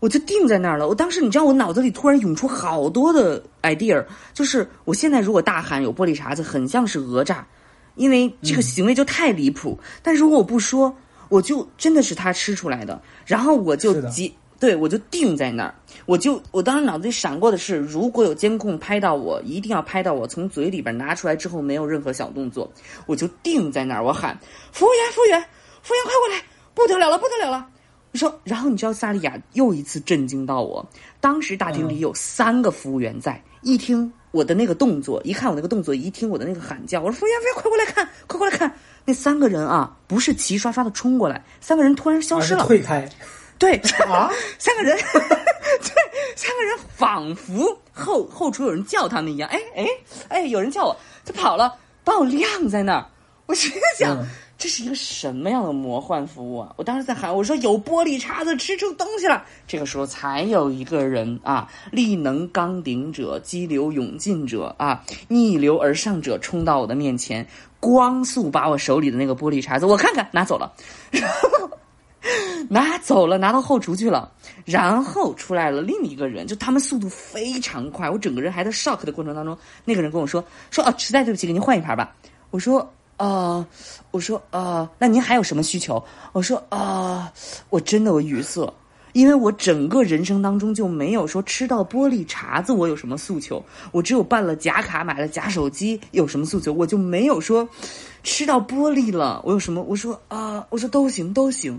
[0.00, 0.88] 我就定在那儿了。
[0.88, 7.46] 我当时你知道，我脑子里突然涌出好多的 idea，就是我现在如果大喊有玻璃碴子，很像是讹诈，
[7.94, 9.78] 因为这个行为就太离谱。
[10.02, 10.92] 但如果我不说，
[11.28, 14.34] 我就真的是他吃出来的，然后我就急。
[14.58, 15.74] 对，我就定在那儿，
[16.04, 22.70] 我就我当时脑子里闪过的是，如果有监控拍到我，一定要拍到我从嘴里边拿出来之后没有任何小动作，
[23.06, 24.38] 我就定在那儿，我喊
[24.70, 25.40] 服务员，服务员，
[25.80, 26.42] 服务员快过来，
[26.74, 27.66] 不得了了，不得了了！
[28.12, 30.84] 我说，然后你知道萨莉亚又一次震惊到我，
[31.20, 43.08] 当时大厅里有三个服务员在，一听我的那个动作，一看我那个动作，一听我的那个喊叫，我说服务员，服务员，快过来看，快过来看，那三个人啊，不是齐刷刷的冲过来，三个人突然消失了，退开。
[43.58, 43.76] 对
[44.08, 45.92] 啊， 三个人， 对，
[46.34, 49.86] 三个人仿佛后后厨有人叫他们一样，哎哎
[50.28, 53.06] 哎，有人叫我，就跑了，把我晾在那儿。
[53.46, 54.16] 我心想，
[54.60, 56.74] 这是一个什么样的魔幻服务啊！
[56.76, 59.42] 我当时在喊，我说有玻璃碴子吃出东西了。
[59.66, 67.48] 这个时候才有一个人啊，力能刚顶者，激流勇进者啊，逆流而上者冲到我的面前，
[67.80, 70.70] 光速把我手里的那个玻璃碴子，我看看拿走了。
[72.68, 74.30] 拿走了，拿到后厨去了，
[74.66, 79.56] 然后出来了另一个人，就他们速度非常快，我整个人还在 shock 的过程当中，
[79.86, 82.14] 那个人跟我说说啊，实在对不起，给您换一盘吧。
[82.50, 83.66] 我说呃，
[84.10, 86.02] 我说呃，那您还有什么需求？
[86.32, 87.30] 我说啊，
[87.68, 88.72] 我真的我语塞，
[89.12, 93.62] 因为我整个人生当中就没有说吃到玻璃碴子我有什么诉求，
[93.92, 97.68] 我只有办了假卡买了假手机有什么诉求，我就没有说
[98.22, 99.82] 吃到玻璃了我有什么？
[99.82, 101.78] 我说啊，我说都行都行。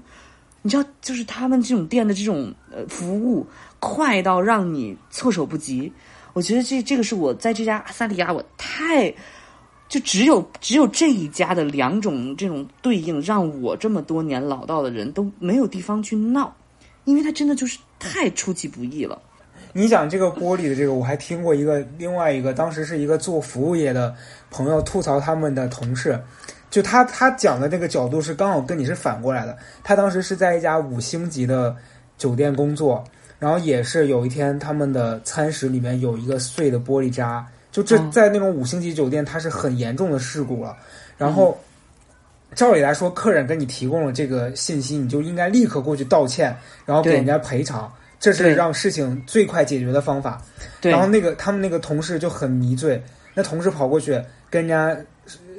[0.61, 3.47] 你知道，就是他们这种店的这种呃服务
[3.79, 5.91] 快到让你措手不及。
[6.33, 9.11] 我觉得这这个是我在这家萨莉亚，我太
[9.91, 16.55] 就只有只有这一家的两种这种对应，让我这么多年老道的人都没有地方去闹，
[17.03, 19.21] 因为他真的就是太出其不意了。
[19.73, 24.15] 你讲这个玻璃的这个，我还听过一个另外一个，当时是一个做服务业的
[24.49, 26.17] 朋友吐槽他们的同事。
[26.69, 29.57] 就他他讲的这个角度是刚好跟你是反过来的。
[29.83, 31.75] 他当时是在一家五星级的
[32.17, 33.03] 酒店工作，
[33.39, 40.77] 然后也是有一天他们的餐食里面有一个碎的玻璃渣，就这在那种五星级酒店，它是很严重的事故了。
[41.17, 41.57] 然后
[42.53, 46.55] 照理来说，客人跟你提供了这个信息，你就应该立刻过去道歉，
[46.85, 50.41] 然后给人家赔偿，这是让事情最快解决的方法。
[50.81, 53.01] 然后那个他们那个同事就很迷醉，
[53.33, 54.95] 那同事跑过去跟人家。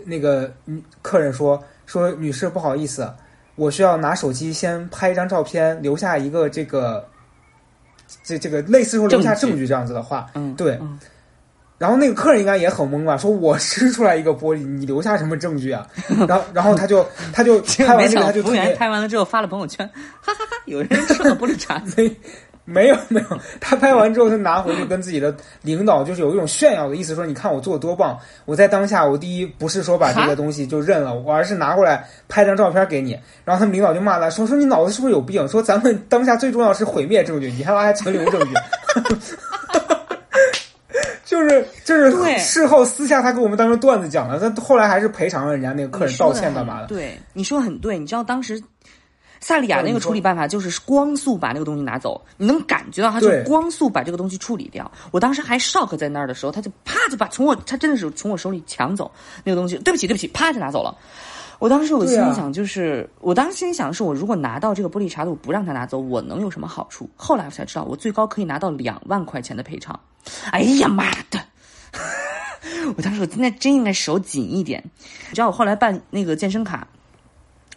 [0.04, 3.08] 那个女客人说说女士不好意思，
[3.54, 7.08] 我需要拿手机先拍一张照片，留下一个这个
[8.24, 10.76] 这这个类似说留下证据这样子的话，嗯，对。
[11.82, 15.84] 然后那个客人应该也很懵吧，说我吃出来一个玻璃，你留下什么证据啊？
[16.28, 19.84] 然后然后他就他就拍完这个他就服务员拍完了之后发了朋友圈，
[20.22, 22.08] 哈哈哈，有人吃了玻璃碴子。
[22.64, 28.16] 没有没有，他拍完之后，他拿回去跟自己的领导，就是有一种炫耀的意思，说你看我做的多棒。
[28.44, 33.18] 我在当下，我第一不是说把这个东西就认了，我而是拿过来拍张照片给你。
[33.44, 35.46] 然后他们领导就骂他，说说你脑子是不是有病？
[35.48, 38.54] 说咱们当下最重要是毁灭证据，你还还存留证据？
[41.32, 46.86] 就是就是事后私下他给我们当成段子讲了，他后来还是赔偿了人家那个客人道歉干嘛的？
[46.86, 48.62] 对，你说很对，你知道当时。
[49.44, 54.88] 萨利亚那个处理办法就是光速把那个东西拿走，你能感觉到他就光速把这个东西处理掉。
[55.10, 59.10] 我当时还 shock 在那儿的时候，他就啪就把从我他真的是从我手里抢走
[59.42, 59.76] 那个东西。
[59.78, 60.96] 对不起，对不起，啪就拿走了。
[61.62, 67.08] 我当时我心里想就是，我当时心里想的是，我如果拿到这个玻璃碴子，我不让他拿走，我能有什么好处？
[67.14, 70.00] 后来我才知道，我最高可以拿到两万块钱的赔偿。
[70.50, 71.38] 哎呀妈的！
[72.96, 74.82] 我当时我现在真应该手紧一点。
[75.30, 76.84] 你知道我后来办那个健身卡。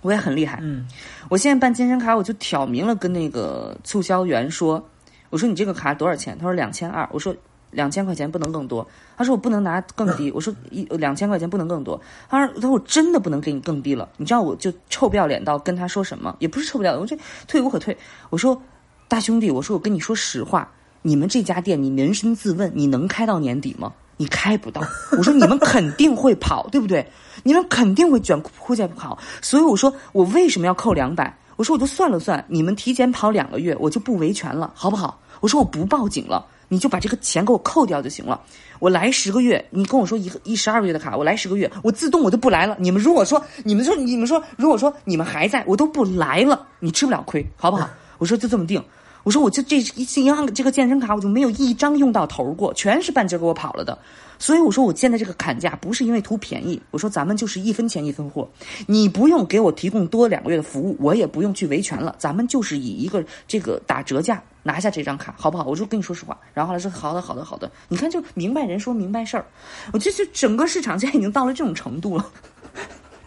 [0.02, 0.88] 我也很厉害，嗯，
[1.30, 4.84] 我现在办健身卡，我就挑明了跟那个促销员说，
[5.30, 6.36] 我说你这个卡多少钱？
[6.40, 7.36] 他说两千二，我说
[7.76, 12.00] 两千块钱不能更多，他说我不能拿更低， 我说一两千块钱不能更多，
[12.30, 17.16] 他说他说我真的不能给你更低了，你知道我就臭不要脸到跟他说什么，也不是臭不要脸，我这
[17.48, 17.96] 退无可退，
[18.30, 18.60] 我说
[19.08, 20.72] 大兄弟，我说我跟你说实话，
[21.02, 23.94] 你们这家店你扪心自问，你能开到年底吗？
[24.18, 24.82] 你开不到，
[25.18, 27.06] 我说你们肯定会跑，对不对？
[27.44, 31.38] 你们肯定会卷铺盖跑，所以我说我为什么要扣两百？
[31.58, 35.20] 我说我就算了算，你们提前跑两个月，我就不维权了，好不好？
[35.42, 38.42] 我说我不报警了，你就把这个钱给我扣掉就行了。
[38.80, 42.76] 我来十个月，你跟我说一个一十二个月的卡，我来十个月，我自动我就不来了。
[42.80, 47.90] 你们如果说你们说你们说如果说你们还在，我都不来了，你吃不了亏，好不好？
[48.18, 48.84] 我说就这么定。
[49.24, 53.98] 我说我就这一次银行这个健身卡我就没有一张用到头过，全是半截给我跑了的。
[54.38, 58.48] 所以我说我现在这个砍价不是因为图便宜，我说咱们就是一分钱一分货，
[58.86, 65.64] 你不用给我提供多两个月的服务，我也不用去维权了，咱们就是以一个这个打折价拿下这张卡，好不好？
[65.66, 69.46] 我就跟你说实话，然后后来说好的好的好的，你看就明白人说明白事儿，
[69.94, 72.26] 我这就整个市场现在已经到了这种程度了，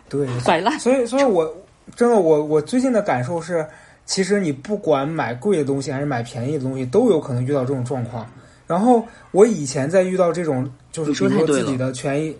[0.08, 0.78] 对，摆烂。
[0.80, 1.56] 所以所以我
[1.94, 3.64] 真的我我最近的感受是。
[4.08, 8.26] 其实你不管买贵的东西还是买便宜的东西，都有可能遇到这种状况。
[8.66, 12.34] 然后我以前在遇到这种，就是比如说自己的权益，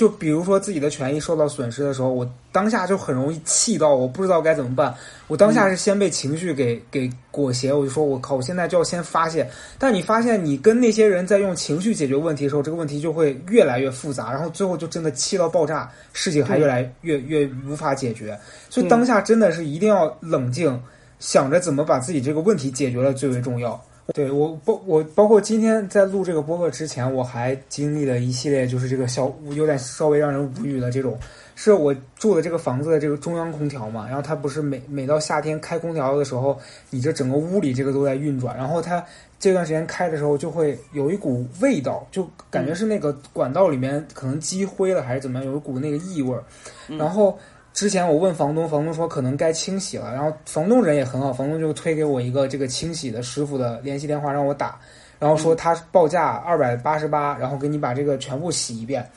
[0.00, 4.94] 就比如说自己的权益受到损失的时候，我当下就很容易气到，我不知道该怎么办。
[5.26, 9.46] 我当下是先被情绪给给裹挟，我就说我靠，我现在就要先发泄。
[9.78, 18.34] 但你发现你跟那些人在用情绪解决问题的时候，这个问题就会越来越复杂，然后最后就真的气到爆炸，事情还越来越越无法解决。
[18.70, 20.82] 所以当下真的是一定要冷静。
[21.18, 23.78] 想着怎么把自己这个问题解决了最为重要。
[24.12, 31.18] 对我包我包括今天在录这个播客之前，我还经历了一系列就是这个小有点稍微让人无语的这种。
[31.54, 36.58] 是我住的这个房子的这个中央空调嘛，然后它不是每每到夏天开空调的时候，
[36.88, 39.04] 你这整个屋里这个都在运转，然后它
[39.38, 46.42] 这段时间开的时候就会有一股味道，就感觉是那个管道里面可能积灰了还是怎么样，有一股那个异味儿。
[46.88, 47.38] 然后
[47.72, 54.78] 之前我问房东，房东说可能该清洗了，然后房东人也很好，房东就推给我一个这个清洗的师傅的联系电话让我打，
[55.18, 59.08] 然后说他报价二百八十八，然后给你把这个全部洗一遍。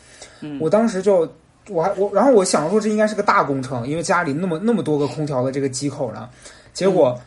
[0.59, 1.27] 我当时就。
[1.69, 6.29] 我还我，然后我想说这应该是个大工程，因为家里那么那么多个空调的这个机口呢。
[6.73, 7.17] 结果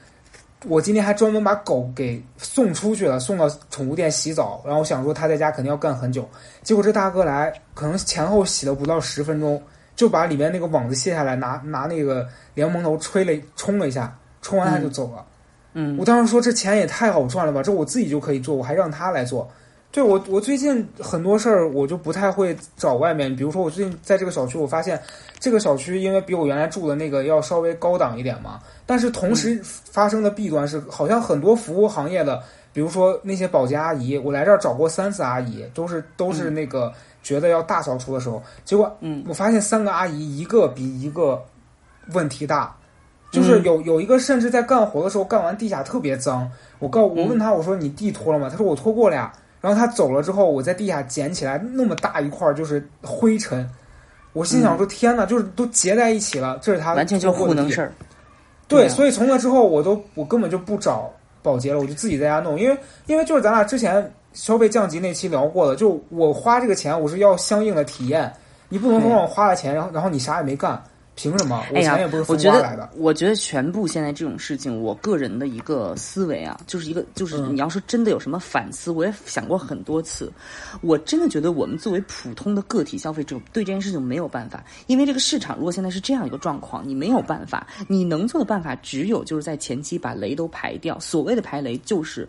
[0.67, 4.61] 我今天还专门把狗给送出去了，送到宠物店洗澡。
[4.63, 6.29] 然后我想说他在家肯定要干很久，
[6.63, 9.59] 结果这大哥来，可能前后洗了不到十分钟，
[9.97, 15.25] 就把里面那个网子卸下来，拿拿那个莲蓬头吹了冲了一下，冲完他就走了。
[15.73, 19.51] 嗯，我当时说这钱也太好赚了吧，这我自己就可以做，我还让他来做。
[19.93, 23.35] 对我，我最近很多事儿我就不太会找外面。
[23.35, 25.01] 比如说，我最近在这个小区，我发现
[25.39, 28.61] 这个小区因为比我原来住的那个要稍微高档一点嘛。
[28.85, 32.43] 但是同时发生的弊端是，好像很多服务行业的，
[32.75, 36.93] 比如说那些保洁阿姨，我来这儿找过三次阿姨，都是都是那个
[37.27, 41.43] 觉得要大扫除的时候，结果嗯，我发现三个阿姨一个比一个
[42.13, 42.73] 问题大，
[43.33, 46.49] 就是有有一个甚至在干活的时候干完地下特别脏。
[46.79, 48.49] 我告我问他我说你地拖了吗？
[48.49, 49.33] 他说我拖过了呀。
[49.61, 53.69] 然后他走了之后，我在地下捡起来那么大一块就是灰尘，
[54.33, 57.93] 我心想说：“天哪，就是都结在一起了。”这是他完全就糊弄事儿。
[58.69, 61.11] 对，所以从那之后，我都我根本就不找
[61.47, 62.59] 保洁了，我就自己在家弄。
[62.59, 62.77] 因为
[63.07, 68.33] 因为就是咱俩之前消费降级那期聊过的，就我花这个钱，我是要相应的体验。
[68.69, 70.83] 你不能说让我花了钱，然后然后你啥也没干。
[71.17, 71.65] 凭什么？
[71.73, 72.89] 我钱也不是风刮来的。
[72.95, 80.31] 我觉得全部现在这种事情，我个人的一个思维啊，就是一个就是你要说真的有什么反思，我也想过很多次。
[80.83, 91.01] 我真的觉得我们作为普通的个体消费者，对这件事情没有办法，因为这个市场如果现在是这样一个状况，你没有办法，你能做的办法只有就是在前期把雷都排掉。
[91.01, 92.29] 所谓的排雷，就是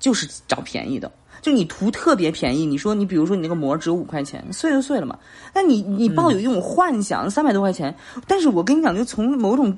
[0.00, 1.12] 就是找便宜的。
[1.42, 5.18] 就你图特别便宜，你说你比如说你那个膜只有五块钱，碎就碎了嘛。
[5.52, 7.94] 那你你抱有一种幻想，三百多块钱。
[8.28, 9.76] 但是我跟你讲，就从某种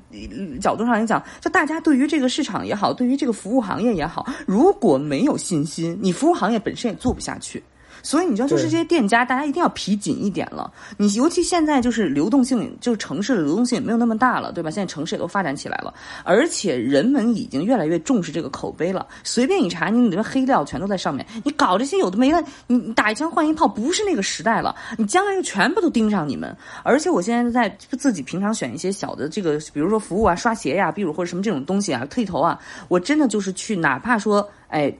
[0.61, 7.63] 角度上来讲，就大家对于这个市场也好，对于这个服务行业也好，如果没有信心，你服务行业本身也做不下去。
[8.03, 10.73] 所以你知道，就是这些店家，大家一定要皮紧一点了。
[10.97, 14.71] 你尤其现在就是流动性，就是城市的流动性也没有那么大了，对吧？
[14.71, 15.93] 现在城市也都发展起来了，
[16.25, 19.07] 而且人们已经越来越重视这个口碑了。
[19.23, 21.27] 随便一查，你里面黑料全都在上面。
[21.45, 24.75] 你搞这些有的没的，你你打一枪换一炮，不是那个时代了。
[24.99, 26.55] 你将来就全部都盯上你们。
[26.83, 34.49] 而且我现在在自己平常选一些小的这个，比如说服务啊、刷鞋呀、比如或者什么这种东西啊、剃头啊，我真的就是去，哪怕说。
[34.75, 34.93] 哎，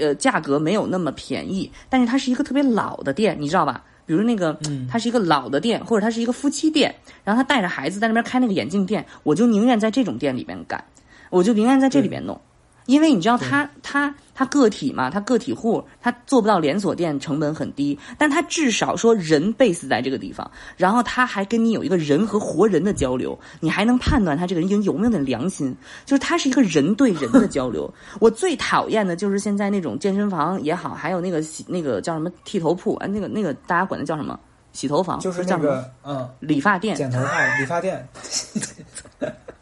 [0.00, 3.84] 呃，价格没有那么便宜，但是它是一个特别老的店，你知道吧？
[4.04, 4.58] 比如那个，
[4.90, 6.92] 它是一个老的店，或者它是一个夫妻店，
[7.22, 10.84] 然后他带着孩子在那边开那个眼镜店，我就宁愿在这种店里面干，
[11.30, 12.38] 我就宁愿在这里边弄。
[12.86, 25.74] 因为你知道他他他个体嘛，他个体户，他做不到连锁店，成本很低，但他至少说人 base 在这个地方，然后他还跟你有一个人和活人的交流，你还能判断他这个人有没有点良心，
[26.04, 27.92] 就是他是一个人对人的交流。
[28.20, 34.38] 我最讨厌的就是现在那种健身房也好，还有那个洗那个叫什么剃头铺，哎，那个那个大家管那叫什么？
[34.72, 38.08] 洗头房就是那个嗯，理发店，剪头发理发店。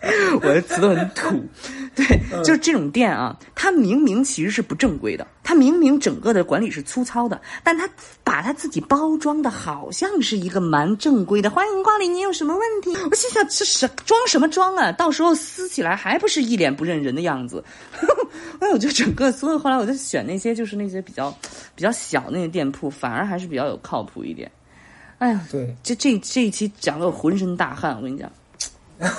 [0.40, 1.44] 我的词都很土，
[1.94, 2.04] 对，
[2.42, 7.86] 就是这种店啊，它明明其实是不正规的，它明明整个的管理是粗糙的，但它
[8.24, 11.50] 把它自己包装的好像是一个蛮正规的。
[11.50, 12.96] 欢迎光临，你有什么问题？
[13.10, 14.90] 我心想，这是装什么装啊？
[14.92, 17.62] 到时候撕起来还不是一脸不认人的样子？
[18.58, 21.30] 哎，我就整个，所以后来我就选那些就是那些比较
[21.74, 24.50] 比较小那些店铺，反而还是比较有靠谱一点。
[25.18, 28.32] 哎呀，对，这这这一期讲的我浑身大汗，我跟你讲。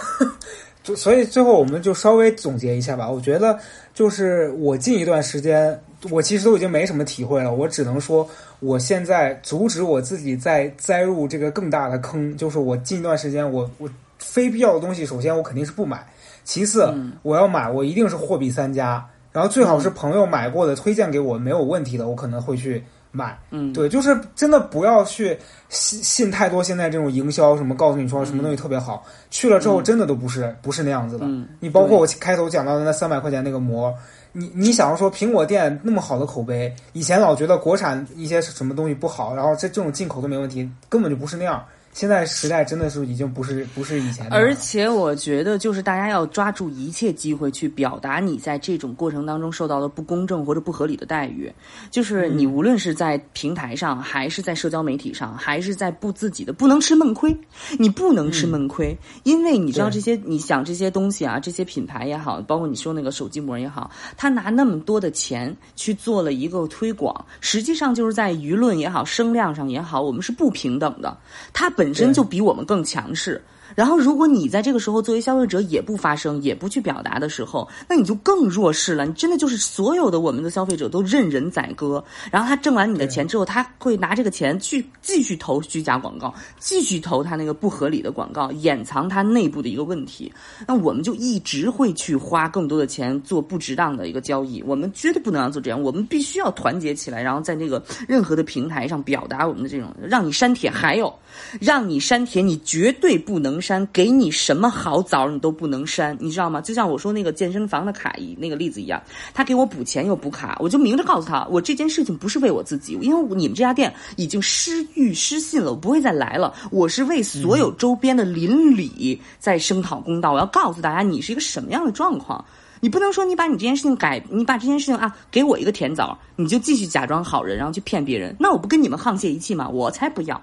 [0.83, 3.09] 就所以最后我们就稍微总结一下吧。
[3.09, 3.57] 我觉得
[3.93, 5.79] 就是我近一段时间，
[6.09, 7.53] 我其实都已经没什么体会了。
[7.53, 8.27] 我只能说，
[8.59, 12.35] 我现在阻止我自己再栽入这个更大的坑。
[12.35, 16.05] 就是我近一段时间，我我非必要的东西，首先我肯定是不买。
[16.43, 22.83] 其次，我要买，我一定是货比三家，然后最好是朋友买过的推荐给我没有问题的，我可能会去。
[23.11, 25.37] 买，嗯，对，就是真的不要去
[25.69, 31.25] 信信太多现在这种营销，什么告诉你说什么东西特别好，去了之后真的都不是不是那样子的。
[31.59, 33.93] 你包括我开头讲到的那三百块钱那个膜，
[34.31, 41.63] 你你想要说苹果店那么好的口碑，以前老觉得国产一些什么东西不好，然后这这种进口都没问题，根本就不是那样。
[41.93, 51.51] 现在时代真的是已经不是不是以前的，而且我觉得，就是大家要抓住一切机会去表达你在这种过程当中受到的不公正或者不合理的待遇。
[51.89, 57.35] 就是你无论是在平台上，还是在社交媒体上，还是在不自己的不能吃闷亏，
[57.77, 71.17] 你不能吃闷亏，因为你知道这些，你想这些东西啊，这些品牌也好，包括你说那个手机膜也好，他拿那么多的钱去做了一个推广，实际上就是在舆论也好、声量上也好，我们是不平等的。
[71.51, 73.41] 他本身就比我们更强势。
[73.75, 79.05] 然后，如果你在这个时候作为消费者也不发声、也不去表达的时候，那你就更弱势了。
[79.05, 82.03] 你真的就是所有的我们的消费者都任人宰割。
[82.31, 90.31] 然后他挣完你的钱之后，他会拿这个钱去继续投虚假广告，继续投他那个不合理的广告，掩藏他内部的一个问题。
[90.67, 94.61] 那我们就一直会去花更多的钱做不值当的一个交易。
[94.63, 101.13] 我们绝对不能让做这样，我们必须要团结起来，然后在那个任何的平台上表达我们的这种让你删帖，还有
[101.59, 103.60] 让你删帖，你绝对不能。
[103.61, 106.59] 删给你什么好枣你都不能删，你知道吗？
[106.59, 109.01] 就像我说那个健身房的卡一那个例子一样，
[109.33, 116.53] 他给我补钱又补卡，我就明着告诉他，我这件事情不是为我自己，因为你们这家店已经失誉失信了，我不会再来了。
[116.71, 122.43] 我是为所有周边的邻里在声讨公道，我要告诉大家你是一个什么样的状况。
[122.83, 129.69] 你不能说你把你这件事情改，你把这件事情啊给我一个甜枣，你就继续假装好人，然后去骗别人，那我不跟你们沆瀣一气吗？
[129.69, 130.41] 我才不要。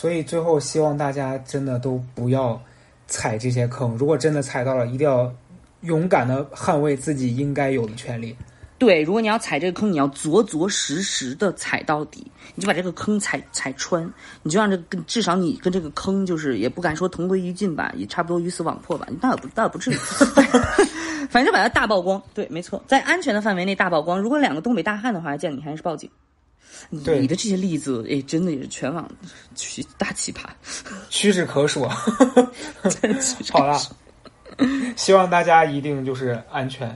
[0.00, 2.62] 所以最后希望大家真的都不要
[3.08, 3.96] 踩这些坑。
[3.96, 5.28] 如果真的踩到了，一定要
[5.80, 8.36] 勇敢的捍卫自己应该有的权利。
[8.78, 12.24] 对，如果你要踩这个坑，你要着着实实的踩到底，
[12.54, 14.08] 你就把这个坑踩踩穿，
[14.44, 19.94] 你就让这跟至少你跟这个坑就是也不敢说同归于尽吧，也差不多鱼死网破吧，倒也不倒也不至于，
[21.28, 22.22] 反正把它大曝光。
[22.32, 24.20] 对，没错，在安全的范围内大曝光。
[24.20, 26.08] 如果两个东北大汉的话，建议你还是报警。
[26.90, 29.08] 你的这些例子，哎，真的也是全网
[29.54, 30.40] 奇大奇葩。
[31.10, 31.86] 屈指可数。
[33.52, 33.78] 好了，
[34.96, 36.88] 希望大家一定就是安全。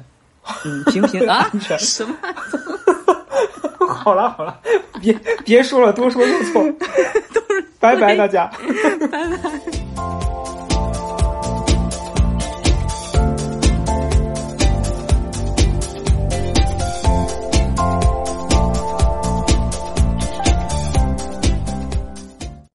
[0.65, 2.15] 嗯，平平 啊安全，什么？
[3.87, 4.59] 好了好了，
[5.01, 5.13] 别
[5.45, 6.63] 别说了，多说又错。
[7.33, 8.47] 都是拜拜大家。
[8.47, 9.23] 拜拜。